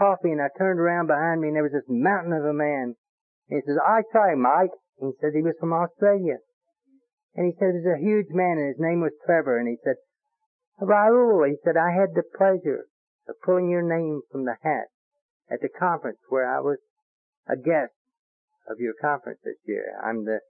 [0.01, 2.97] coffee, and I turned around behind me, and there was this mountain of a man.
[3.53, 4.01] He says, I
[4.33, 4.73] him, Mike.
[4.97, 6.41] And he said he was from Australia.
[7.37, 9.61] And he said he was a huge man, and his name was Trevor.
[9.61, 10.01] And he said,
[10.81, 12.89] Raoul, he said, I had the pleasure
[13.29, 14.89] of pulling your name from the hat
[15.53, 16.79] at the conference where I was
[17.49, 17.93] a guest
[18.69, 19.93] of your conference this year.
[20.01, 20.41] I'm the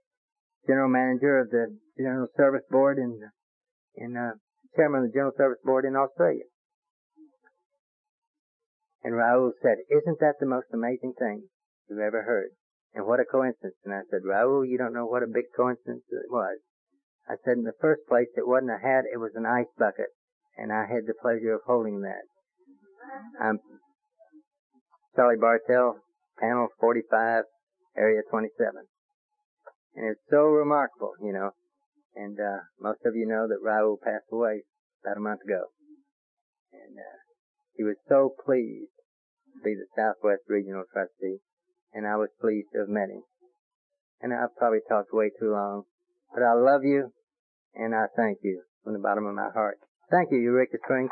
[0.67, 3.19] general manager of the General Service Board in,
[3.95, 4.39] in, uh,
[4.75, 6.47] chairman of the General Service Board in Australia.
[9.03, 11.49] And Raoul said, isn't that the most amazing thing
[11.89, 12.55] you've ever heard?
[12.95, 13.75] And what a coincidence.
[13.83, 16.59] And I said, Raoul, you don't know what a big coincidence it was.
[17.27, 20.15] I said, in the first place, it wasn't a hat, it was an ice bucket.
[20.55, 22.23] And I had the pleasure of holding that.
[23.41, 23.59] I'm
[25.15, 25.97] Charlie Bartel,
[26.39, 27.43] panel 45,
[27.97, 28.71] area 27.
[29.95, 31.51] And it's so remarkable, you know.
[32.15, 34.63] And, uh, most of you know that Raul passed away
[35.03, 35.69] about a month ago.
[36.71, 37.17] And, uh,
[37.75, 38.91] he was so pleased
[39.53, 41.41] to be the Southwest Regional Trustee,
[41.93, 43.23] and I was pleased to have met him.
[44.21, 45.85] And I've probably talked way too long,
[46.33, 47.13] but I love you,
[47.73, 49.79] and I thank you from the bottom of my heart.
[50.09, 51.11] Thank you, Eureka Springs.